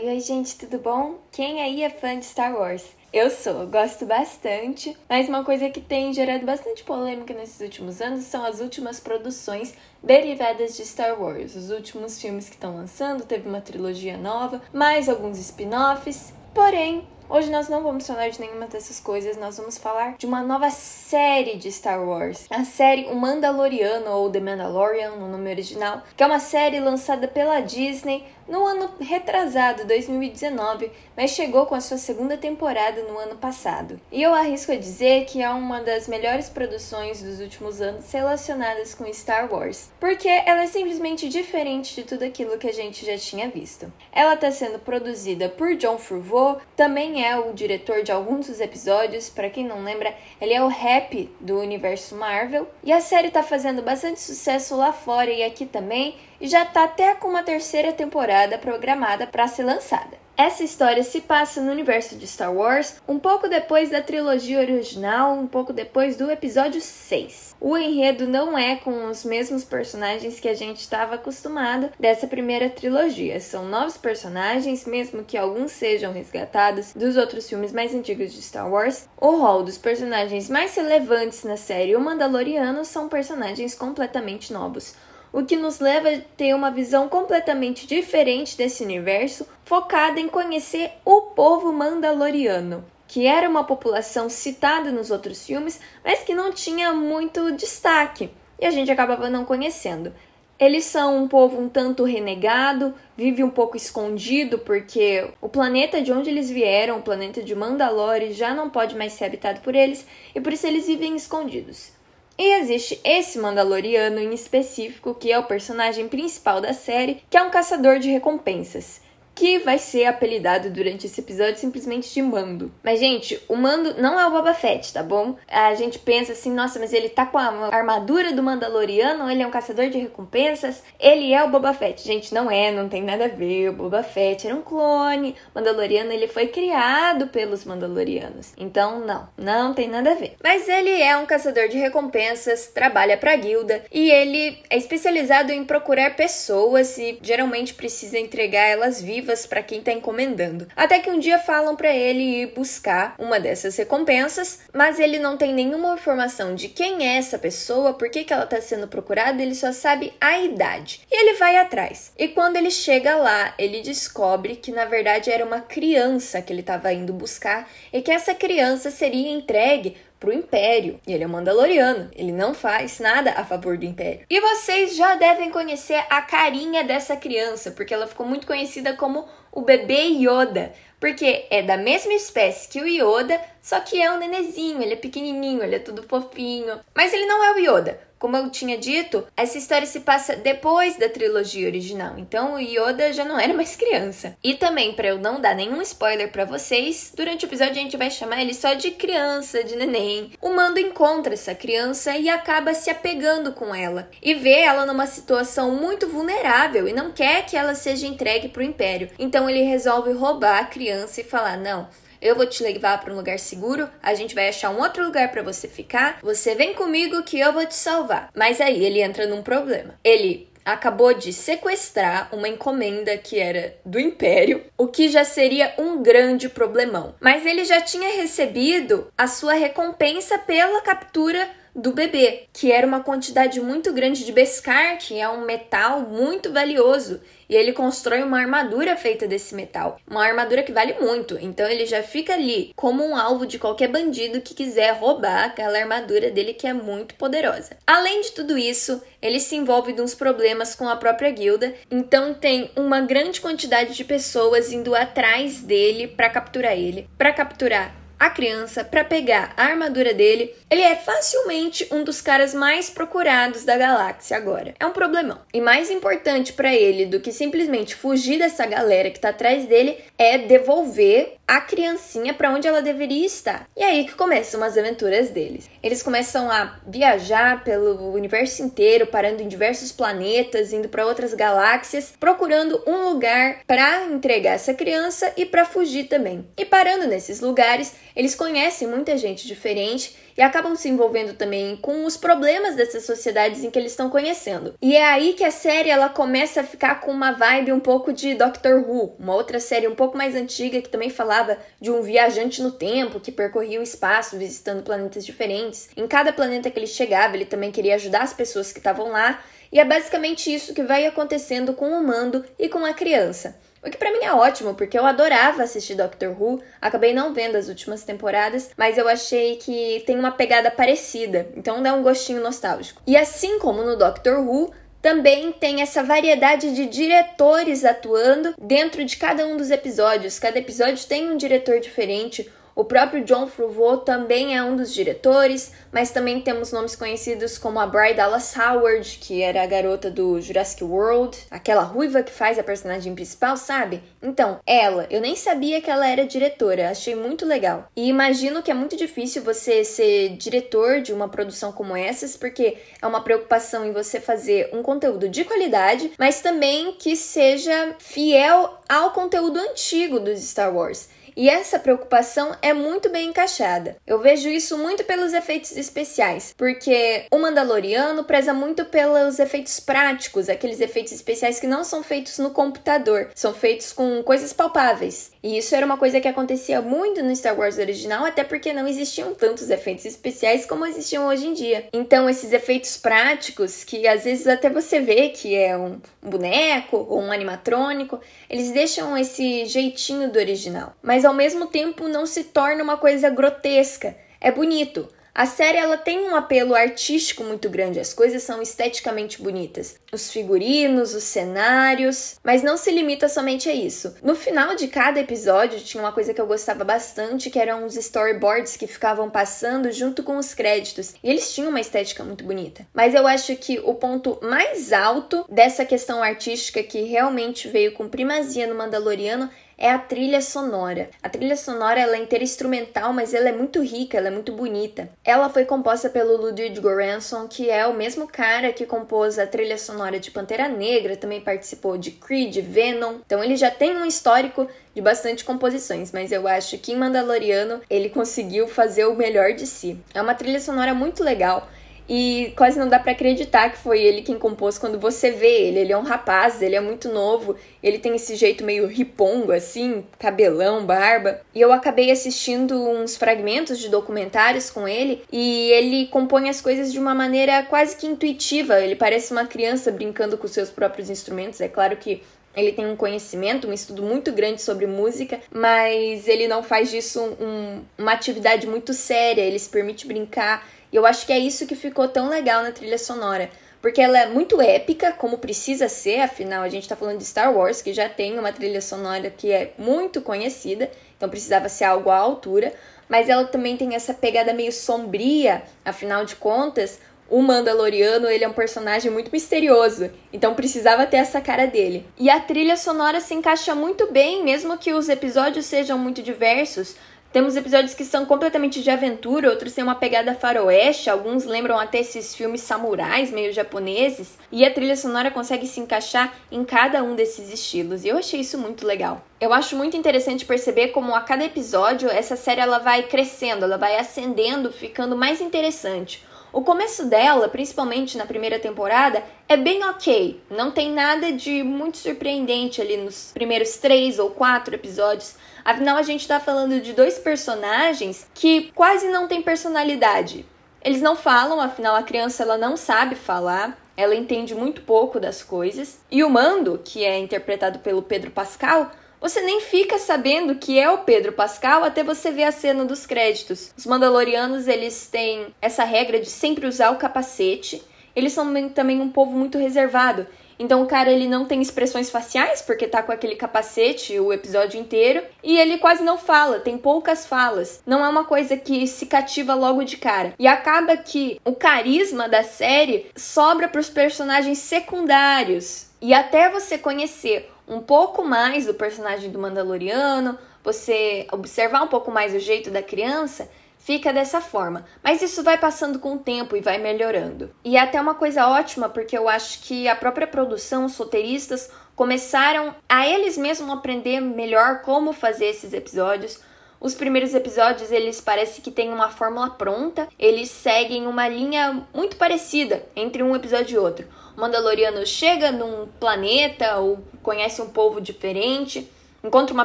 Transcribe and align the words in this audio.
Oi, 0.00 0.06
oi, 0.10 0.20
gente, 0.20 0.56
tudo 0.56 0.78
bom? 0.78 1.16
Quem 1.32 1.60
aí 1.60 1.82
é 1.82 1.90
fã 1.90 2.16
de 2.16 2.24
Star 2.24 2.54
Wars? 2.54 2.84
Eu 3.12 3.28
sou, 3.30 3.66
gosto 3.66 4.06
bastante, 4.06 4.96
mas 5.08 5.28
uma 5.28 5.42
coisa 5.42 5.68
que 5.70 5.80
tem 5.80 6.14
gerado 6.14 6.46
bastante 6.46 6.84
polêmica 6.84 7.34
nesses 7.34 7.60
últimos 7.60 8.00
anos 8.00 8.22
são 8.22 8.44
as 8.44 8.60
últimas 8.60 9.00
produções 9.00 9.74
derivadas 10.00 10.76
de 10.76 10.84
Star 10.84 11.20
Wars. 11.20 11.56
Os 11.56 11.70
últimos 11.70 12.22
filmes 12.22 12.48
que 12.48 12.54
estão 12.54 12.76
lançando, 12.76 13.24
teve 13.24 13.48
uma 13.48 13.60
trilogia 13.60 14.16
nova, 14.16 14.62
mais 14.72 15.08
alguns 15.08 15.36
spin-offs. 15.36 16.32
Porém, 16.54 17.04
Hoje 17.30 17.50
nós 17.50 17.68
não 17.68 17.82
vamos 17.82 18.06
falar 18.06 18.30
de 18.30 18.40
nenhuma 18.40 18.66
dessas 18.66 18.98
coisas, 18.98 19.36
nós 19.36 19.58
vamos 19.58 19.76
falar 19.76 20.16
de 20.16 20.24
uma 20.24 20.42
nova 20.42 20.70
série 20.70 21.56
de 21.56 21.70
Star 21.70 22.02
Wars. 22.02 22.46
A 22.48 22.64
série 22.64 23.04
O 23.04 23.14
Mandaloriano 23.14 24.10
ou 24.12 24.30
The 24.30 24.40
Mandalorian 24.40 25.10
no 25.10 25.28
nome 25.28 25.50
original, 25.50 26.02
que 26.16 26.22
é 26.22 26.26
uma 26.26 26.40
série 26.40 26.80
lançada 26.80 27.28
pela 27.28 27.60
Disney 27.60 28.24
no 28.48 28.64
ano 28.64 28.90
retrasado, 28.98 29.84
2019, 29.84 30.90
mas 31.14 31.32
chegou 31.32 31.66
com 31.66 31.74
a 31.74 31.80
sua 31.82 31.98
segunda 31.98 32.36
temporada 32.36 33.02
no 33.02 33.18
ano 33.18 33.36
passado. 33.36 34.00
E 34.10 34.22
eu 34.22 34.32
arrisco 34.32 34.72
a 34.72 34.76
dizer 34.76 35.26
que 35.26 35.42
é 35.42 35.50
uma 35.50 35.82
das 35.82 36.08
melhores 36.08 36.48
produções 36.48 37.22
dos 37.22 37.40
últimos 37.40 37.80
anos 37.82 38.10
relacionadas 38.10 38.94
com 38.94 39.12
Star 39.12 39.52
Wars, 39.52 39.90
porque 40.00 40.28
ela 40.28 40.62
é 40.62 40.66
simplesmente 40.66 41.28
diferente 41.28 41.94
de 41.94 42.04
tudo 42.04 42.24
aquilo 42.24 42.56
que 42.56 42.68
a 42.68 42.72
gente 42.72 43.04
já 43.04 43.18
tinha 43.18 43.50
visto. 43.50 43.92
Ela 44.10 44.32
está 44.32 44.50
sendo 44.50 44.78
produzida 44.78 45.50
por 45.50 45.76
John 45.76 45.98
Favreau, 45.98 46.58
também 46.74 47.17
é 47.24 47.38
o 47.38 47.52
diretor 47.52 48.02
de 48.02 48.12
alguns 48.12 48.46
dos 48.46 48.60
episódios, 48.60 49.28
para 49.28 49.50
quem 49.50 49.64
não 49.64 49.82
lembra, 49.82 50.14
ele 50.40 50.54
é 50.54 50.62
o 50.62 50.68
rap 50.68 51.30
do 51.40 51.58
universo 51.58 52.14
Marvel, 52.14 52.68
e 52.82 52.92
a 52.92 53.00
série 53.00 53.28
está 53.28 53.42
fazendo 53.42 53.82
bastante 53.82 54.20
sucesso 54.20 54.76
lá 54.76 54.92
fora 54.92 55.30
e 55.30 55.42
aqui 55.42 55.66
também, 55.66 56.16
e 56.40 56.48
já 56.48 56.62
está 56.62 56.84
até 56.84 57.14
com 57.14 57.28
uma 57.28 57.42
terceira 57.42 57.92
temporada 57.92 58.58
programada 58.58 59.26
para 59.26 59.48
ser 59.48 59.64
lançada. 59.64 60.28
Essa 60.38 60.62
história 60.62 61.02
se 61.02 61.20
passa 61.20 61.60
no 61.60 61.72
universo 61.72 62.14
de 62.14 62.24
Star 62.24 62.54
Wars 62.54 63.02
um 63.08 63.18
pouco 63.18 63.48
depois 63.48 63.90
da 63.90 64.00
trilogia 64.00 64.60
original, 64.60 65.34
um 65.34 65.48
pouco 65.48 65.72
depois 65.72 66.16
do 66.16 66.30
episódio 66.30 66.80
6. 66.80 67.56
O 67.60 67.76
enredo 67.76 68.24
não 68.28 68.56
é 68.56 68.76
com 68.76 69.06
os 69.06 69.24
mesmos 69.24 69.64
personagens 69.64 70.38
que 70.38 70.48
a 70.48 70.54
gente 70.54 70.76
estava 70.76 71.16
acostumado 71.16 71.90
dessa 71.98 72.28
primeira 72.28 72.70
trilogia. 72.70 73.40
São 73.40 73.64
novos 73.64 73.96
personagens, 73.96 74.86
mesmo 74.86 75.24
que 75.24 75.36
alguns 75.36 75.72
sejam 75.72 76.12
resgatados 76.12 76.92
dos 76.94 77.16
outros 77.16 77.48
filmes 77.48 77.72
mais 77.72 77.92
antigos 77.92 78.32
de 78.32 78.40
Star 78.40 78.70
Wars. 78.70 79.08
O 79.20 79.38
rol 79.38 79.64
dos 79.64 79.76
personagens 79.76 80.48
mais 80.48 80.72
relevantes 80.76 81.42
na 81.42 81.56
série 81.56 81.96
O 81.96 82.00
Mandaloriano 82.00 82.84
são 82.84 83.08
personagens 83.08 83.74
completamente 83.74 84.52
novos 84.52 84.94
o 85.32 85.44
que 85.44 85.56
nos 85.56 85.80
leva 85.80 86.08
a 86.10 86.20
ter 86.36 86.54
uma 86.54 86.70
visão 86.70 87.08
completamente 87.08 87.86
diferente 87.86 88.56
desse 88.56 88.82
universo, 88.82 89.46
focada 89.64 90.18
em 90.20 90.28
conhecer 90.28 90.92
o 91.04 91.22
povo 91.22 91.72
mandaloriano, 91.72 92.84
que 93.06 93.26
era 93.26 93.48
uma 93.48 93.64
população 93.64 94.28
citada 94.28 94.90
nos 94.90 95.10
outros 95.10 95.46
filmes, 95.46 95.80
mas 96.04 96.20
que 96.20 96.34
não 96.34 96.52
tinha 96.52 96.92
muito 96.92 97.52
destaque, 97.52 98.30
e 98.60 98.66
a 98.66 98.70
gente 98.70 98.90
acabava 98.90 99.30
não 99.30 99.44
conhecendo. 99.44 100.12
Eles 100.58 100.86
são 100.86 101.22
um 101.22 101.28
povo 101.28 101.60
um 101.60 101.68
tanto 101.68 102.02
renegado, 102.02 102.92
vive 103.16 103.44
um 103.44 103.50
pouco 103.50 103.76
escondido, 103.76 104.58
porque 104.58 105.30
o 105.40 105.48
planeta 105.48 106.02
de 106.02 106.12
onde 106.12 106.30
eles 106.30 106.50
vieram, 106.50 106.98
o 106.98 107.02
planeta 107.02 107.40
de 107.40 107.54
Mandalore, 107.54 108.32
já 108.32 108.52
não 108.52 108.68
pode 108.68 108.96
mais 108.96 109.12
ser 109.12 109.26
habitado 109.26 109.60
por 109.60 109.76
eles, 109.76 110.04
e 110.34 110.40
por 110.40 110.52
isso 110.52 110.66
eles 110.66 110.88
vivem 110.88 111.14
escondidos. 111.14 111.92
E 112.38 112.60
existe 112.60 113.00
esse 113.02 113.38
Mandaloriano 113.38 114.20
em 114.20 114.32
específico, 114.32 115.14
que 115.14 115.32
é 115.32 115.38
o 115.38 115.44
personagem 115.44 116.08
principal 116.08 116.60
da 116.60 116.72
série, 116.72 117.20
que 117.28 117.36
é 117.36 117.42
um 117.42 117.50
caçador 117.50 117.98
de 117.98 118.08
recompensas 118.08 119.00
que 119.38 119.60
vai 119.60 119.78
ser 119.78 120.04
apelidado 120.04 120.68
durante 120.68 121.06
esse 121.06 121.20
episódio 121.20 121.60
simplesmente 121.60 122.12
de 122.12 122.20
Mando. 122.20 122.72
Mas, 122.82 122.98
gente, 122.98 123.40
o 123.48 123.54
Mando 123.54 123.94
não 124.02 124.18
é 124.18 124.26
o 124.26 124.32
Boba 124.32 124.52
Fett, 124.52 124.92
tá 124.92 125.00
bom? 125.00 125.36
A 125.46 125.76
gente 125.76 125.96
pensa 126.00 126.32
assim, 126.32 126.52
nossa, 126.52 126.80
mas 126.80 126.92
ele 126.92 127.08
tá 127.08 127.24
com 127.24 127.38
a 127.38 127.68
armadura 127.72 128.32
do 128.32 128.42
Mandaloriano, 128.42 129.30
ele 129.30 129.40
é 129.40 129.46
um 129.46 129.50
caçador 129.50 129.90
de 129.90 129.98
recompensas, 129.98 130.82
ele 130.98 131.32
é 131.32 131.40
o 131.44 131.48
Boba 131.48 131.72
Fett. 131.72 132.04
Gente, 132.04 132.34
não 132.34 132.50
é, 132.50 132.72
não 132.72 132.88
tem 132.88 133.00
nada 133.00 133.26
a 133.26 133.28
ver. 133.28 133.68
O 133.68 133.74
Boba 133.74 134.02
Fett 134.02 134.44
era 134.44 134.56
um 134.56 134.62
clone. 134.62 135.36
Mandaloriano, 135.54 136.10
ele 136.10 136.26
foi 136.26 136.48
criado 136.48 137.28
pelos 137.28 137.64
Mandalorianos. 137.64 138.52
Então, 138.58 138.98
não, 138.98 139.28
não 139.36 139.72
tem 139.72 139.86
nada 139.86 140.10
a 140.10 140.14
ver. 140.16 140.34
Mas 140.42 140.68
ele 140.68 141.00
é 141.00 141.16
um 141.16 141.26
caçador 141.26 141.68
de 141.68 141.78
recompensas, 141.78 142.66
trabalha 142.66 143.16
pra 143.16 143.36
guilda 143.36 143.84
e 143.92 144.10
ele 144.10 144.60
é 144.68 144.76
especializado 144.76 145.52
em 145.52 145.64
procurar 145.64 146.16
pessoas 146.16 146.98
e 146.98 147.20
geralmente 147.22 147.74
precisa 147.74 148.18
entregar 148.18 148.66
elas 148.66 149.00
vivas 149.00 149.27
para 149.46 149.62
quem 149.62 149.78
está 149.78 149.92
encomendando. 149.92 150.68
Até 150.76 150.98
que 150.98 151.10
um 151.10 151.18
dia 151.18 151.38
falam 151.38 151.76
para 151.76 151.94
ele 151.94 152.42
ir 152.42 152.46
buscar 152.54 153.14
uma 153.18 153.40
dessas 153.40 153.76
recompensas, 153.76 154.60
mas 154.72 154.98
ele 154.98 155.18
não 155.18 155.36
tem 155.36 155.52
nenhuma 155.52 155.94
informação 155.94 156.54
de 156.54 156.68
quem 156.68 157.06
é 157.06 157.16
essa 157.16 157.38
pessoa, 157.38 157.94
por 157.94 158.10
que, 158.10 158.24
que 158.24 158.32
ela 158.32 158.44
está 158.44 158.60
sendo 158.60 158.88
procurada, 158.88 159.42
ele 159.42 159.54
só 159.54 159.72
sabe 159.72 160.12
a 160.20 160.38
idade. 160.38 161.00
E 161.10 161.20
ele 161.20 161.38
vai 161.38 161.56
atrás. 161.56 162.12
E 162.18 162.28
quando 162.28 162.56
ele 162.56 162.70
chega 162.70 163.16
lá, 163.16 163.54
ele 163.58 163.80
descobre 163.80 164.56
que 164.56 164.72
na 164.72 164.84
verdade 164.84 165.30
era 165.30 165.44
uma 165.44 165.60
criança 165.60 166.40
que 166.42 166.52
ele 166.52 166.60
estava 166.60 166.92
indo 166.92 167.12
buscar 167.12 167.68
e 167.92 168.02
que 168.02 168.10
essa 168.10 168.34
criança 168.34 168.90
seria 168.90 169.30
entregue 169.30 169.96
pro 170.18 170.32
Império. 170.32 171.00
E 171.06 171.12
ele 171.12 171.24
é 171.24 171.26
um 171.26 171.30
Mandaloriano, 171.30 172.10
ele 172.14 172.32
não 172.32 172.54
faz 172.54 172.98
nada 172.98 173.32
a 173.32 173.44
favor 173.44 173.76
do 173.76 173.84
Império. 173.84 174.26
E 174.28 174.40
vocês 174.40 174.96
já 174.96 175.14
devem 175.14 175.50
conhecer 175.50 176.04
a 176.10 176.22
carinha 176.22 176.84
dessa 176.84 177.16
criança, 177.16 177.70
porque 177.70 177.94
ela 177.94 178.06
ficou 178.06 178.26
muito 178.26 178.46
conhecida 178.46 178.94
como 178.94 179.26
o 179.52 179.62
bebê 179.62 180.02
Yoda, 180.04 180.72
porque 181.00 181.46
é 181.50 181.62
da 181.62 181.76
mesma 181.76 182.12
espécie 182.12 182.68
que 182.68 182.80
o 182.80 182.86
Yoda, 182.86 183.40
só 183.62 183.80
que 183.80 184.00
é 184.00 184.10
um 184.10 184.18
nenezinho, 184.18 184.82
ele 184.82 184.94
é 184.94 184.96
pequenininho, 184.96 185.62
ele 185.62 185.76
é 185.76 185.78
tudo 185.78 186.02
fofinho. 186.02 186.80
Mas 186.94 187.12
ele 187.12 187.26
não 187.26 187.44
é 187.44 187.52
o 187.52 187.58
Yoda. 187.58 188.08
Como 188.18 188.36
eu 188.36 188.50
tinha 188.50 188.76
dito, 188.76 189.24
essa 189.36 189.58
história 189.58 189.86
se 189.86 190.00
passa 190.00 190.34
depois 190.34 190.96
da 190.96 191.08
trilogia 191.08 191.68
original, 191.68 192.18
então 192.18 192.54
o 192.54 192.58
Yoda 192.58 193.12
já 193.12 193.24
não 193.24 193.38
era 193.38 193.54
mais 193.54 193.76
criança. 193.76 194.36
E 194.42 194.54
também, 194.54 194.92
para 194.92 195.08
eu 195.08 195.18
não 195.18 195.40
dar 195.40 195.54
nenhum 195.54 195.80
spoiler 195.82 196.32
para 196.32 196.44
vocês, 196.44 197.12
durante 197.14 197.44
o 197.44 197.48
episódio 197.48 197.74
a 197.74 197.82
gente 197.82 197.96
vai 197.96 198.10
chamar 198.10 198.42
ele 198.42 198.54
só 198.54 198.74
de 198.74 198.90
criança, 198.90 199.62
de 199.62 199.76
neném. 199.76 200.32
O 200.40 200.50
Mando 200.50 200.80
encontra 200.80 201.34
essa 201.34 201.54
criança 201.54 202.16
e 202.16 202.28
acaba 202.28 202.74
se 202.74 202.90
apegando 202.90 203.52
com 203.52 203.72
ela 203.72 204.10
e 204.20 204.34
vê 204.34 204.62
ela 204.62 204.84
numa 204.84 205.06
situação 205.06 205.76
muito 205.76 206.08
vulnerável 206.08 206.88
e 206.88 206.92
não 206.92 207.12
quer 207.12 207.46
que 207.46 207.56
ela 207.56 207.76
seja 207.76 208.06
entregue 208.06 208.48
para 208.48 208.60
o 208.60 208.64
Império. 208.64 209.10
Então 209.16 209.37
ele 209.46 209.60
resolve 209.62 210.12
roubar 210.12 210.60
a 210.60 210.64
criança 210.64 211.20
e 211.20 211.24
falar: 211.24 211.58
"Não, 211.58 211.86
eu 212.20 212.34
vou 212.34 212.46
te 212.46 212.62
levar 212.62 212.98
para 213.00 213.12
um 213.12 213.16
lugar 213.16 213.38
seguro, 213.38 213.88
a 214.02 214.14
gente 214.14 214.34
vai 214.34 214.48
achar 214.48 214.70
um 214.70 214.80
outro 214.80 215.04
lugar 215.04 215.30
para 215.30 215.42
você 215.42 215.68
ficar. 215.68 216.18
Você 216.22 216.54
vem 216.54 216.72
comigo 216.72 217.22
que 217.22 217.38
eu 217.38 217.52
vou 217.52 217.64
te 217.66 217.74
salvar. 217.74 218.30
Mas 218.34 218.60
aí 218.60 218.84
ele 218.84 219.00
entra 219.00 219.26
num 219.26 219.42
problema. 219.42 219.94
Ele 220.02 220.48
acabou 220.64 221.14
de 221.14 221.32
sequestrar 221.32 222.28
uma 222.32 222.48
encomenda 222.48 223.16
que 223.16 223.38
era 223.38 223.76
do 223.84 223.98
Império, 223.98 224.64
o 224.76 224.86
que 224.86 225.08
já 225.08 225.24
seria 225.24 225.72
um 225.78 226.02
grande 226.02 226.48
problemão. 226.48 227.14
Mas 227.20 227.46
ele 227.46 227.64
já 227.64 227.80
tinha 227.80 228.16
recebido 228.16 229.08
a 229.16 229.26
sua 229.26 229.54
recompensa 229.54 230.38
pela 230.38 230.82
captura 230.82 231.48
do 231.78 231.92
bebê, 231.92 232.42
que 232.52 232.72
era 232.72 232.86
uma 232.86 233.00
quantidade 233.00 233.60
muito 233.60 233.92
grande 233.92 234.24
de 234.24 234.32
Beskar, 234.32 234.98
que 234.98 235.20
é 235.20 235.28
um 235.28 235.44
metal 235.44 236.00
muito 236.00 236.52
valioso, 236.52 237.20
e 237.48 237.54
ele 237.54 237.72
constrói 237.72 238.22
uma 238.22 238.40
armadura 238.40 238.96
feita 238.96 239.28
desse 239.28 239.54
metal, 239.54 239.98
uma 240.06 240.24
armadura 240.24 240.64
que 240.64 240.72
vale 240.72 240.94
muito. 241.00 241.38
Então 241.40 241.66
ele 241.68 241.86
já 241.86 242.02
fica 242.02 242.34
ali 242.34 242.72
como 242.74 243.04
um 243.04 243.16
alvo 243.16 243.46
de 243.46 243.58
qualquer 243.60 243.88
bandido 243.88 244.40
que 244.40 244.54
quiser 244.54 244.90
roubar 244.94 245.44
aquela 245.44 245.78
armadura 245.78 246.30
dele 246.30 246.52
que 246.52 246.66
é 246.66 246.72
muito 246.72 247.14
poderosa. 247.14 247.76
Além 247.86 248.22
de 248.22 248.32
tudo 248.32 248.58
isso, 248.58 249.00
ele 249.22 249.38
se 249.38 249.54
envolve 249.54 249.92
nos 249.92 250.14
problemas 250.14 250.74
com 250.74 250.88
a 250.88 250.96
própria 250.96 251.30
guilda, 251.30 251.74
então 251.90 252.34
tem 252.34 252.70
uma 252.76 253.00
grande 253.00 253.40
quantidade 253.40 253.94
de 253.94 254.04
pessoas 254.04 254.72
indo 254.72 254.94
atrás 254.94 255.60
dele 255.60 256.08
para 256.08 256.28
capturar 256.28 256.76
ele, 256.76 257.08
para 257.16 257.32
capturar 257.32 258.07
a 258.18 258.30
criança 258.30 258.84
para 258.84 259.04
pegar 259.04 259.52
a 259.56 259.64
armadura 259.64 260.12
dele, 260.12 260.54
ele 260.70 260.82
é 260.82 260.96
facilmente 260.96 261.86
um 261.90 262.04
dos 262.04 262.20
caras 262.20 262.52
mais 262.52 262.90
procurados 262.90 263.64
da 263.64 263.76
galáxia 263.76 264.36
agora. 264.36 264.74
É 264.78 264.86
um 264.86 264.92
problemão. 264.92 265.40
E 265.52 265.60
mais 265.60 265.90
importante 265.90 266.52
para 266.52 266.74
ele 266.74 267.06
do 267.06 267.20
que 267.20 267.32
simplesmente 267.32 267.94
fugir 267.94 268.38
dessa 268.38 268.66
galera 268.66 269.10
que 269.10 269.20
tá 269.20 269.30
atrás 269.30 269.66
dele 269.66 269.98
é 270.16 270.38
devolver 270.38 271.38
a 271.46 271.62
criancinha 271.62 272.34
para 272.34 272.50
onde 272.50 272.68
ela 272.68 272.82
deveria 272.82 273.24
estar. 273.24 273.66
E 273.74 273.82
aí 273.82 274.04
que 274.04 274.14
começam 274.14 274.62
as 274.62 274.76
aventuras 274.76 275.30
deles. 275.30 275.70
Eles 275.82 276.02
começam 276.02 276.50
a 276.50 276.78
viajar 276.86 277.64
pelo 277.64 278.12
universo 278.12 278.62
inteiro, 278.62 279.06
parando 279.06 279.42
em 279.42 279.48
diversos 279.48 279.90
planetas, 279.90 280.74
indo 280.74 280.90
para 280.90 281.06
outras 281.06 281.32
galáxias, 281.32 282.12
procurando 282.20 282.82
um 282.86 283.08
lugar 283.08 283.60
para 283.66 284.04
entregar 284.04 284.52
essa 284.52 284.74
criança 284.74 285.32
e 285.38 285.46
para 285.46 285.64
fugir 285.64 286.04
também. 286.04 286.46
E 286.58 286.66
parando 286.66 287.06
nesses 287.06 287.40
lugares, 287.40 287.94
eles 288.14 288.34
conhecem 288.34 288.88
muita 288.88 289.16
gente 289.16 289.46
diferente 289.46 290.16
e 290.36 290.42
acabam 290.42 290.76
se 290.76 290.88
envolvendo 290.88 291.34
também 291.34 291.76
com 291.76 292.04
os 292.04 292.16
problemas 292.16 292.76
dessas 292.76 293.04
sociedades 293.04 293.64
em 293.64 293.70
que 293.70 293.78
eles 293.78 293.92
estão 293.92 294.08
conhecendo. 294.08 294.74
E 294.80 294.96
é 294.96 295.04
aí 295.04 295.32
que 295.32 295.42
a 295.42 295.50
série 295.50 295.90
ela 295.90 296.08
começa 296.08 296.60
a 296.60 296.64
ficar 296.64 297.00
com 297.00 297.10
uma 297.10 297.32
vibe 297.32 297.72
um 297.72 297.80
pouco 297.80 298.12
de 298.12 298.34
Doctor 298.34 298.88
Who, 298.88 299.16
uma 299.18 299.34
outra 299.34 299.58
série 299.58 299.88
um 299.88 299.96
pouco 299.96 300.16
mais 300.16 300.36
antiga 300.36 300.80
que 300.80 300.88
também 300.88 301.10
falava 301.10 301.58
de 301.80 301.90
um 301.90 302.02
viajante 302.02 302.62
no 302.62 302.70
tempo 302.70 303.18
que 303.18 303.32
percorria 303.32 303.80
o 303.80 303.82
espaço 303.82 304.38
visitando 304.38 304.84
planetas 304.84 305.26
diferentes. 305.26 305.88
Em 305.96 306.06
cada 306.06 306.32
planeta 306.32 306.70
que 306.70 306.78
ele 306.78 306.86
chegava, 306.86 307.34
ele 307.34 307.44
também 307.44 307.72
queria 307.72 307.96
ajudar 307.96 308.22
as 308.22 308.32
pessoas 308.32 308.72
que 308.72 308.78
estavam 308.78 309.10
lá, 309.10 309.42
e 309.70 309.78
é 309.78 309.84
basicamente 309.84 310.52
isso 310.52 310.72
que 310.72 310.82
vai 310.82 311.06
acontecendo 311.06 311.74
com 311.74 311.90
o 311.90 312.02
Mando 312.02 312.44
e 312.58 312.68
com 312.68 312.84
a 312.84 312.94
criança. 312.94 313.56
O 313.84 313.90
que 313.90 313.96
para 313.96 314.12
mim 314.12 314.24
é 314.24 314.32
ótimo, 314.32 314.74
porque 314.74 314.98
eu 314.98 315.06
adorava 315.06 315.62
assistir 315.62 315.94
Doctor 315.94 316.30
Who. 316.30 316.60
Acabei 316.80 317.14
não 317.14 317.32
vendo 317.32 317.56
as 317.56 317.68
últimas 317.68 318.02
temporadas, 318.02 318.70
mas 318.76 318.98
eu 318.98 319.08
achei 319.08 319.56
que 319.56 320.02
tem 320.06 320.18
uma 320.18 320.32
pegada 320.32 320.70
parecida, 320.70 321.48
então 321.56 321.82
dá 321.82 321.94
um 321.94 322.02
gostinho 322.02 322.42
nostálgico. 322.42 323.00
E 323.06 323.16
assim 323.16 323.58
como 323.58 323.82
no 323.82 323.96
Doctor 323.96 324.40
Who, 324.40 324.72
também 325.00 325.52
tem 325.52 325.80
essa 325.80 326.02
variedade 326.02 326.74
de 326.74 326.86
diretores 326.86 327.84
atuando 327.84 328.54
dentro 328.60 329.04
de 329.04 329.16
cada 329.16 329.46
um 329.46 329.56
dos 329.56 329.70
episódios. 329.70 330.38
Cada 330.38 330.58
episódio 330.58 331.06
tem 331.06 331.30
um 331.30 331.36
diretor 331.36 331.78
diferente, 331.78 332.50
o 332.78 332.84
próprio 332.84 333.24
John 333.24 333.48
Favreau 333.48 333.96
também 333.96 334.56
é 334.56 334.62
um 334.62 334.76
dos 334.76 334.94
diretores, 334.94 335.72
mas 335.90 336.12
também 336.12 336.40
temos 336.40 336.70
nomes 336.70 336.94
conhecidos 336.94 337.58
como 337.58 337.80
a 337.80 337.86
Bry 337.88 338.14
Dallas 338.14 338.54
Howard, 338.56 339.18
que 339.20 339.42
era 339.42 339.64
a 339.64 339.66
garota 339.66 340.08
do 340.08 340.40
Jurassic 340.40 340.84
World, 340.84 341.36
aquela 341.50 341.82
ruiva 341.82 342.22
que 342.22 342.30
faz 342.30 342.56
a 342.56 342.62
personagem 342.62 343.16
principal, 343.16 343.56
sabe? 343.56 344.00
Então, 344.22 344.60
ela, 344.64 345.08
eu 345.10 345.20
nem 345.20 345.34
sabia 345.34 345.80
que 345.80 345.90
ela 345.90 346.08
era 346.08 346.24
diretora, 346.24 346.90
achei 346.90 347.16
muito 347.16 347.44
legal. 347.44 347.88
E 347.96 348.08
imagino 348.08 348.62
que 348.62 348.70
é 348.70 348.74
muito 348.74 348.96
difícil 348.96 349.42
você 349.42 349.82
ser 349.82 350.36
diretor 350.36 351.00
de 351.00 351.12
uma 351.12 351.28
produção 351.28 351.72
como 351.72 351.96
essas, 351.96 352.36
porque 352.36 352.78
é 353.02 353.06
uma 353.08 353.24
preocupação 353.24 353.84
em 353.84 353.92
você 353.92 354.20
fazer 354.20 354.70
um 354.72 354.84
conteúdo 354.84 355.28
de 355.28 355.42
qualidade, 355.42 356.12
mas 356.16 356.40
também 356.40 356.92
que 356.92 357.16
seja 357.16 357.96
fiel 357.98 358.78
ao 358.88 359.10
conteúdo 359.10 359.58
antigo 359.58 360.20
dos 360.20 360.38
Star 360.38 360.72
Wars. 360.72 361.17
E 361.38 361.48
essa 361.48 361.78
preocupação 361.78 362.56
é 362.60 362.72
muito 362.74 363.08
bem 363.10 363.28
encaixada. 363.28 363.96
Eu 364.04 364.18
vejo 364.18 364.48
isso 364.48 364.76
muito 364.76 365.04
pelos 365.04 365.32
efeitos 365.32 365.76
especiais, 365.76 366.52
porque 366.56 367.26
o 367.30 367.38
Mandaloriano 367.38 368.24
preza 368.24 368.52
muito 368.52 368.84
pelos 368.86 369.38
efeitos 369.38 369.78
práticos, 369.78 370.48
aqueles 370.48 370.80
efeitos 370.80 371.12
especiais 371.12 371.60
que 371.60 371.66
não 371.68 371.84
são 371.84 372.02
feitos 372.02 372.40
no 372.40 372.50
computador, 372.50 373.30
são 373.36 373.54
feitos 373.54 373.92
com 373.92 374.20
coisas 374.24 374.52
palpáveis. 374.52 375.30
E 375.42 375.58
isso 375.58 375.74
era 375.74 375.86
uma 375.86 375.96
coisa 375.96 376.20
que 376.20 376.28
acontecia 376.28 376.80
muito 376.80 377.22
no 377.22 377.34
Star 377.34 377.58
Wars 377.58 377.78
original, 377.78 378.24
até 378.24 378.42
porque 378.42 378.72
não 378.72 378.88
existiam 378.88 379.34
tantos 379.34 379.70
efeitos 379.70 380.04
especiais 380.04 380.66
como 380.66 380.86
existiam 380.86 381.26
hoje 381.26 381.46
em 381.46 381.54
dia. 381.54 381.88
Então, 381.92 382.28
esses 382.28 382.52
efeitos 382.52 382.96
práticos, 382.96 383.84
que 383.84 384.06
às 384.06 384.24
vezes 384.24 384.46
até 384.46 384.68
você 384.68 385.00
vê 385.00 385.28
que 385.28 385.54
é 385.54 385.76
um 385.76 386.00
boneco 386.22 387.06
ou 387.08 387.20
um 387.20 387.32
animatrônico, 387.32 388.20
eles 388.50 388.70
deixam 388.70 389.16
esse 389.16 389.64
jeitinho 389.66 390.30
do 390.30 390.38
original. 390.38 390.94
Mas 391.02 391.24
ao 391.24 391.34
mesmo 391.34 391.66
tempo 391.66 392.08
não 392.08 392.26
se 392.26 392.44
torna 392.44 392.82
uma 392.82 392.96
coisa 392.96 393.30
grotesca. 393.30 394.16
É 394.40 394.50
bonito. 394.50 395.08
A 395.34 395.46
série 395.46 395.78
ela 395.78 395.96
tem 395.96 396.28
um 396.28 396.34
apelo 396.34 396.74
artístico 396.74 397.44
muito 397.44 397.68
grande, 397.70 398.00
as 398.00 398.12
coisas 398.12 398.42
são 398.42 398.60
esteticamente 398.60 399.40
bonitas. 399.40 399.96
Os 400.12 400.32
figurinos, 400.32 401.14
os 401.14 401.22
cenários, 401.22 402.36
mas 402.42 402.62
não 402.62 402.76
se 402.76 402.90
limita 402.90 403.28
somente 403.28 403.68
a 403.68 403.74
isso. 403.74 404.14
No 404.22 404.34
final 404.34 404.74
de 404.74 404.88
cada 404.88 405.20
episódio 405.20 405.80
tinha 405.80 406.02
uma 406.02 406.12
coisa 406.12 406.34
que 406.34 406.40
eu 406.40 406.46
gostava 406.46 406.82
bastante, 406.84 407.50
que 407.50 407.58
eram 407.58 407.84
os 407.84 407.96
storyboards 407.96 408.76
que 408.76 408.86
ficavam 408.86 409.30
passando 409.30 409.92
junto 409.92 410.22
com 410.22 410.36
os 410.36 410.54
créditos. 410.54 411.14
E 411.22 411.30
eles 411.30 411.54
tinham 411.54 411.70
uma 411.70 411.80
estética 411.80 412.24
muito 412.24 412.44
bonita. 412.44 412.86
Mas 412.92 413.14
eu 413.14 413.26
acho 413.26 413.54
que 413.56 413.78
o 413.84 413.94
ponto 413.94 414.38
mais 414.42 414.92
alto 414.92 415.44
dessa 415.48 415.84
questão 415.84 416.22
artística 416.22 416.82
que 416.82 417.02
realmente 417.02 417.68
veio 417.68 417.92
com 417.92 418.08
primazia 418.08 418.66
no 418.66 418.74
Mandaloriano 418.74 419.48
é 419.78 419.90
a 419.90 419.98
trilha 419.98 420.42
sonora. 420.42 421.08
A 421.22 421.28
trilha 421.28 421.56
sonora 421.56 422.00
ela 422.00 422.16
é 422.16 422.18
inteira 422.18 422.42
instrumental, 422.42 423.12
mas 423.12 423.32
ela 423.32 423.48
é 423.48 423.52
muito 423.52 423.80
rica, 423.80 424.18
ela 424.18 424.26
é 424.26 424.30
muito 424.30 424.52
bonita. 424.52 425.08
Ela 425.24 425.48
foi 425.48 425.64
composta 425.64 426.10
pelo 426.10 426.36
Ludwig 426.36 426.80
Göransson, 426.80 427.46
que 427.46 427.70
é 427.70 427.86
o 427.86 427.94
mesmo 427.94 428.26
cara 428.26 428.72
que 428.72 428.84
compôs 428.84 429.38
a 429.38 429.46
trilha 429.46 429.78
sonora 429.78 430.18
de 430.18 430.32
Pantera 430.32 430.68
Negra, 430.68 431.16
também 431.16 431.40
participou 431.40 431.96
de 431.96 432.10
Creed, 432.10 432.56
Venom. 432.56 433.18
Então 433.24 433.42
ele 433.42 433.56
já 433.56 433.70
tem 433.70 433.96
um 433.96 434.04
histórico 434.04 434.68
de 434.94 435.00
bastante 435.00 435.44
composições, 435.44 436.10
mas 436.10 436.32
eu 436.32 436.48
acho 436.48 436.76
que 436.78 436.92
em 436.92 436.96
Mandaloriano 436.96 437.80
ele 437.88 438.08
conseguiu 438.08 438.66
fazer 438.66 439.04
o 439.04 439.14
melhor 439.14 439.52
de 439.52 439.64
si. 439.64 439.96
É 440.12 440.20
uma 440.20 440.34
trilha 440.34 440.58
sonora 440.58 440.92
muito 440.92 441.22
legal. 441.22 441.68
E 442.08 442.52
quase 442.56 442.78
não 442.78 442.88
dá 442.88 442.98
para 442.98 443.12
acreditar 443.12 443.70
que 443.70 443.78
foi 443.78 444.00
ele 444.00 444.22
quem 444.22 444.38
compôs 444.38 444.78
quando 444.78 444.98
você 444.98 445.30
vê 445.30 445.66
ele. 445.66 445.80
Ele 445.80 445.92
é 445.92 445.98
um 445.98 446.02
rapaz, 446.02 446.62
ele 446.62 446.74
é 446.74 446.80
muito 446.80 447.08
novo, 447.08 447.54
ele 447.82 447.98
tem 447.98 448.14
esse 448.14 448.34
jeito 448.34 448.64
meio 448.64 448.86
ripongo, 448.86 449.52
assim, 449.52 450.04
cabelão, 450.18 450.86
barba. 450.86 451.40
E 451.54 451.60
eu 451.60 451.72
acabei 451.72 452.10
assistindo 452.10 452.74
uns 452.74 453.16
fragmentos 453.16 453.78
de 453.78 453.88
documentários 453.88 454.70
com 454.70 454.88
ele 454.88 455.22
e 455.30 455.70
ele 455.72 456.06
compõe 456.06 456.48
as 456.48 456.60
coisas 456.60 456.92
de 456.92 456.98
uma 456.98 457.14
maneira 457.14 457.62
quase 457.64 457.96
que 457.96 458.06
intuitiva. 458.06 458.80
Ele 458.80 458.96
parece 458.96 459.32
uma 459.32 459.44
criança 459.46 459.92
brincando 459.92 460.38
com 460.38 460.48
seus 460.48 460.70
próprios 460.70 461.10
instrumentos. 461.10 461.60
É 461.60 461.68
claro 461.68 461.96
que 461.96 462.22
ele 462.56 462.72
tem 462.72 462.86
um 462.86 462.96
conhecimento, 462.96 463.68
um 463.68 463.72
estudo 463.72 464.02
muito 464.02 464.32
grande 464.32 464.60
sobre 464.62 464.86
música, 464.86 465.38
mas 465.52 466.26
ele 466.26 466.48
não 466.48 466.62
faz 466.62 466.90
disso 466.90 467.22
um, 467.40 467.82
uma 467.96 468.12
atividade 468.12 468.66
muito 468.66 468.92
séria. 468.92 469.42
Ele 469.42 469.58
se 469.58 469.68
permite 469.68 470.06
brincar 470.06 470.66
e 470.92 470.96
eu 470.96 471.06
acho 471.06 471.26
que 471.26 471.32
é 471.32 471.38
isso 471.38 471.66
que 471.66 471.76
ficou 471.76 472.08
tão 472.08 472.28
legal 472.28 472.62
na 472.62 472.72
trilha 472.72 472.98
sonora. 472.98 473.50
Porque 473.80 474.00
ela 474.00 474.18
é 474.18 474.26
muito 474.26 474.60
épica, 474.60 475.12
como 475.12 475.38
precisa 475.38 475.88
ser, 475.88 476.20
afinal 476.20 476.62
a 476.62 476.68
gente 476.68 476.82
está 476.82 476.96
falando 476.96 477.18
de 477.18 477.24
Star 477.24 477.56
Wars, 477.56 477.80
que 477.80 477.92
já 477.92 478.08
tem 478.08 478.38
uma 478.38 478.52
trilha 478.52 478.80
sonora 478.80 479.30
que 479.30 479.52
é 479.52 479.72
muito 479.78 480.20
conhecida, 480.20 480.90
então 481.16 481.28
precisava 481.28 481.68
ser 481.68 481.84
algo 481.84 482.10
à 482.10 482.16
altura, 482.16 482.72
mas 483.08 483.28
ela 483.28 483.44
também 483.44 483.76
tem 483.76 483.94
essa 483.94 484.12
pegada 484.12 484.52
meio 484.52 484.72
sombria, 484.72 485.62
afinal 485.84 486.24
de 486.24 486.34
contas, 486.34 486.98
o 487.30 487.42
Mandaloriano, 487.42 488.26
ele 488.26 488.42
é 488.42 488.48
um 488.48 488.54
personagem 488.54 489.10
muito 489.10 489.30
misterioso, 489.30 490.10
então 490.32 490.54
precisava 490.54 491.06
ter 491.06 491.18
essa 491.18 491.40
cara 491.40 491.66
dele. 491.66 492.06
E 492.18 492.30
a 492.30 492.40
trilha 492.40 492.76
sonora 492.76 493.20
se 493.20 493.34
encaixa 493.34 493.74
muito 493.74 494.10
bem, 494.10 494.42
mesmo 494.42 494.78
que 494.78 494.92
os 494.92 495.08
episódios 495.08 495.66
sejam 495.66 495.98
muito 495.98 496.22
diversos, 496.22 496.96
temos 497.32 497.56
episódios 497.56 497.94
que 497.94 498.04
são 498.04 498.24
completamente 498.24 498.82
de 498.82 498.90
aventura, 498.90 499.50
outros 499.50 499.74
têm 499.74 499.84
uma 499.84 499.94
pegada 499.94 500.34
faroeste, 500.34 501.10
alguns 501.10 501.44
lembram 501.44 501.78
até 501.78 501.98
esses 501.98 502.34
filmes 502.34 502.62
samurais 502.62 503.30
meio 503.30 503.52
japoneses, 503.52 504.38
e 504.50 504.64
a 504.64 504.72
trilha 504.72 504.96
sonora 504.96 505.30
consegue 505.30 505.66
se 505.66 505.80
encaixar 505.80 506.34
em 506.50 506.64
cada 506.64 507.02
um 507.02 507.14
desses 507.14 507.52
estilos, 507.52 508.04
e 508.04 508.08
eu 508.08 508.16
achei 508.16 508.40
isso 508.40 508.56
muito 508.56 508.86
legal. 508.86 509.22
Eu 509.40 509.52
acho 509.52 509.76
muito 509.76 509.96
interessante 509.96 510.44
perceber 510.44 510.88
como 510.88 511.14
a 511.14 511.20
cada 511.20 511.44
episódio 511.44 512.08
essa 512.08 512.34
série 512.34 512.60
ela 512.60 512.78
vai 512.78 513.02
crescendo, 513.02 513.64
ela 513.64 513.76
vai 513.76 513.96
ascendendo, 513.96 514.72
ficando 514.72 515.16
mais 515.16 515.40
interessante. 515.40 516.26
O 516.52 516.62
começo 516.62 517.04
dela, 517.04 517.48
principalmente 517.48 518.16
na 518.16 518.24
primeira 518.24 518.58
temporada, 518.58 519.22
é 519.48 519.56
bem 519.56 519.84
ok. 519.84 520.42
Não 520.50 520.70
tem 520.70 520.92
nada 520.92 521.30
de 521.32 521.62
muito 521.62 521.98
surpreendente 521.98 522.80
ali 522.80 522.96
nos 522.96 523.30
primeiros 523.34 523.76
três 523.76 524.18
ou 524.18 524.30
quatro 524.30 524.74
episódios. 524.74 525.34
Afinal, 525.64 525.98
a 525.98 526.02
gente 526.02 526.26
tá 526.26 526.40
falando 526.40 526.80
de 526.80 526.94
dois 526.94 527.18
personagens 527.18 528.26
que 528.32 528.72
quase 528.74 529.08
não 529.08 529.28
têm 529.28 529.42
personalidade. 529.42 530.46
Eles 530.82 531.02
não 531.02 531.14
falam, 531.14 531.60
afinal 531.60 531.94
a 531.94 532.02
criança 532.02 532.42
ela 532.42 532.56
não 532.56 532.76
sabe 532.76 533.14
falar, 533.14 533.78
ela 533.96 534.14
entende 534.14 534.54
muito 534.54 534.82
pouco 534.82 535.20
das 535.20 535.42
coisas. 535.42 536.00
E 536.10 536.24
o 536.24 536.30
Mando, 536.30 536.80
que 536.82 537.04
é 537.04 537.18
interpretado 537.18 537.80
pelo 537.80 538.02
Pedro 538.02 538.30
Pascal, 538.30 538.90
você 539.20 539.40
nem 539.40 539.60
fica 539.60 539.98
sabendo 539.98 540.54
que 540.54 540.78
é 540.78 540.88
o 540.90 540.98
Pedro 540.98 541.32
Pascal 541.32 541.84
até 541.84 542.04
você 542.04 542.30
ver 542.30 542.44
a 542.44 542.52
cena 542.52 542.84
dos 542.84 543.06
créditos. 543.06 543.72
Os 543.76 543.86
Mandalorianos, 543.86 544.68
eles 544.68 545.06
têm 545.06 545.46
essa 545.60 545.84
regra 545.84 546.20
de 546.20 546.30
sempre 546.30 546.66
usar 546.66 546.90
o 546.90 546.98
capacete. 546.98 547.82
Eles 548.14 548.32
são 548.32 548.52
também 548.70 549.00
um 549.00 549.10
povo 549.10 549.32
muito 549.32 549.58
reservado. 549.58 550.26
Então 550.58 550.82
o 550.82 550.86
cara 550.86 551.10
ele 551.10 551.28
não 551.28 551.44
tem 551.44 551.62
expressões 551.62 552.10
faciais 552.10 552.60
porque 552.60 552.88
tá 552.88 553.02
com 553.02 553.12
aquele 553.12 553.36
capacete 553.36 554.18
o 554.18 554.32
episódio 554.32 554.80
inteiro 554.80 555.22
e 555.42 555.56
ele 555.56 555.78
quase 555.78 556.02
não 556.02 556.18
fala, 556.18 556.58
tem 556.58 556.76
poucas 556.76 557.24
falas. 557.26 557.80
Não 557.86 558.04
é 558.04 558.08
uma 558.08 558.24
coisa 558.24 558.56
que 558.56 558.86
se 558.86 559.06
cativa 559.06 559.54
logo 559.54 559.84
de 559.84 559.96
cara. 559.96 560.34
E 560.38 560.46
acaba 560.48 560.96
que 560.96 561.40
o 561.44 561.54
carisma 561.54 562.28
da 562.28 562.42
série 562.42 563.06
sobra 563.14 563.68
para 563.68 563.80
os 563.80 563.88
personagens 563.88 564.58
secundários. 564.58 565.86
E 566.00 566.12
até 566.14 566.48
você 566.48 566.78
conhecer 566.78 567.48
um 567.68 567.80
pouco 567.80 568.24
mais 568.24 568.66
do 568.66 568.74
personagem 568.74 569.30
do 569.30 569.38
Mandaloriano, 569.38 570.38
você 570.64 571.26
observar 571.30 571.82
um 571.82 571.88
pouco 571.88 572.10
mais 572.10 572.34
o 572.34 572.38
jeito 572.38 572.70
da 572.70 572.82
criança, 572.82 573.48
fica 573.78 574.12
dessa 574.12 574.40
forma. 574.40 574.84
Mas 575.02 575.22
isso 575.22 575.42
vai 575.42 575.56
passando 575.56 575.98
com 575.98 576.14
o 576.14 576.18
tempo 576.18 576.56
e 576.56 576.60
vai 576.60 576.78
melhorando. 576.78 577.50
E 577.64 577.76
é 577.76 577.80
até 577.80 578.00
uma 578.00 578.14
coisa 578.14 578.46
ótima, 578.48 578.88
porque 578.88 579.16
eu 579.16 579.28
acho 579.28 579.62
que 579.62 579.88
a 579.88 579.96
própria 579.96 580.26
produção, 580.26 580.84
os 580.84 580.96
roteiristas, 580.96 581.70
começaram 581.94 582.74
a 582.88 583.08
eles 583.08 583.36
mesmos 583.36 583.70
aprender 583.70 584.20
melhor 584.20 584.82
como 584.82 585.12
fazer 585.12 585.46
esses 585.46 585.72
episódios, 585.72 586.40
Os 586.80 586.94
primeiros 586.94 587.34
episódios, 587.34 587.90
eles 587.90 588.20
parecem 588.20 588.62
que 588.62 588.70
têm 588.70 588.92
uma 588.92 589.08
fórmula 589.08 589.50
pronta, 589.50 590.08
eles 590.16 590.48
seguem 590.48 591.08
uma 591.08 591.26
linha 591.26 591.84
muito 591.92 592.16
parecida 592.16 592.86
entre 592.94 593.20
um 593.20 593.34
episódio 593.34 593.74
e 593.74 593.78
outro. 593.78 594.06
O 594.36 594.40
Mandaloriano 594.40 595.04
chega 595.04 595.50
num 595.50 595.88
planeta 595.98 596.76
ou 596.76 597.00
conhece 597.20 597.60
um 597.60 597.68
povo 597.68 598.00
diferente, 598.00 598.88
encontra 599.28 599.54
uma 599.54 599.64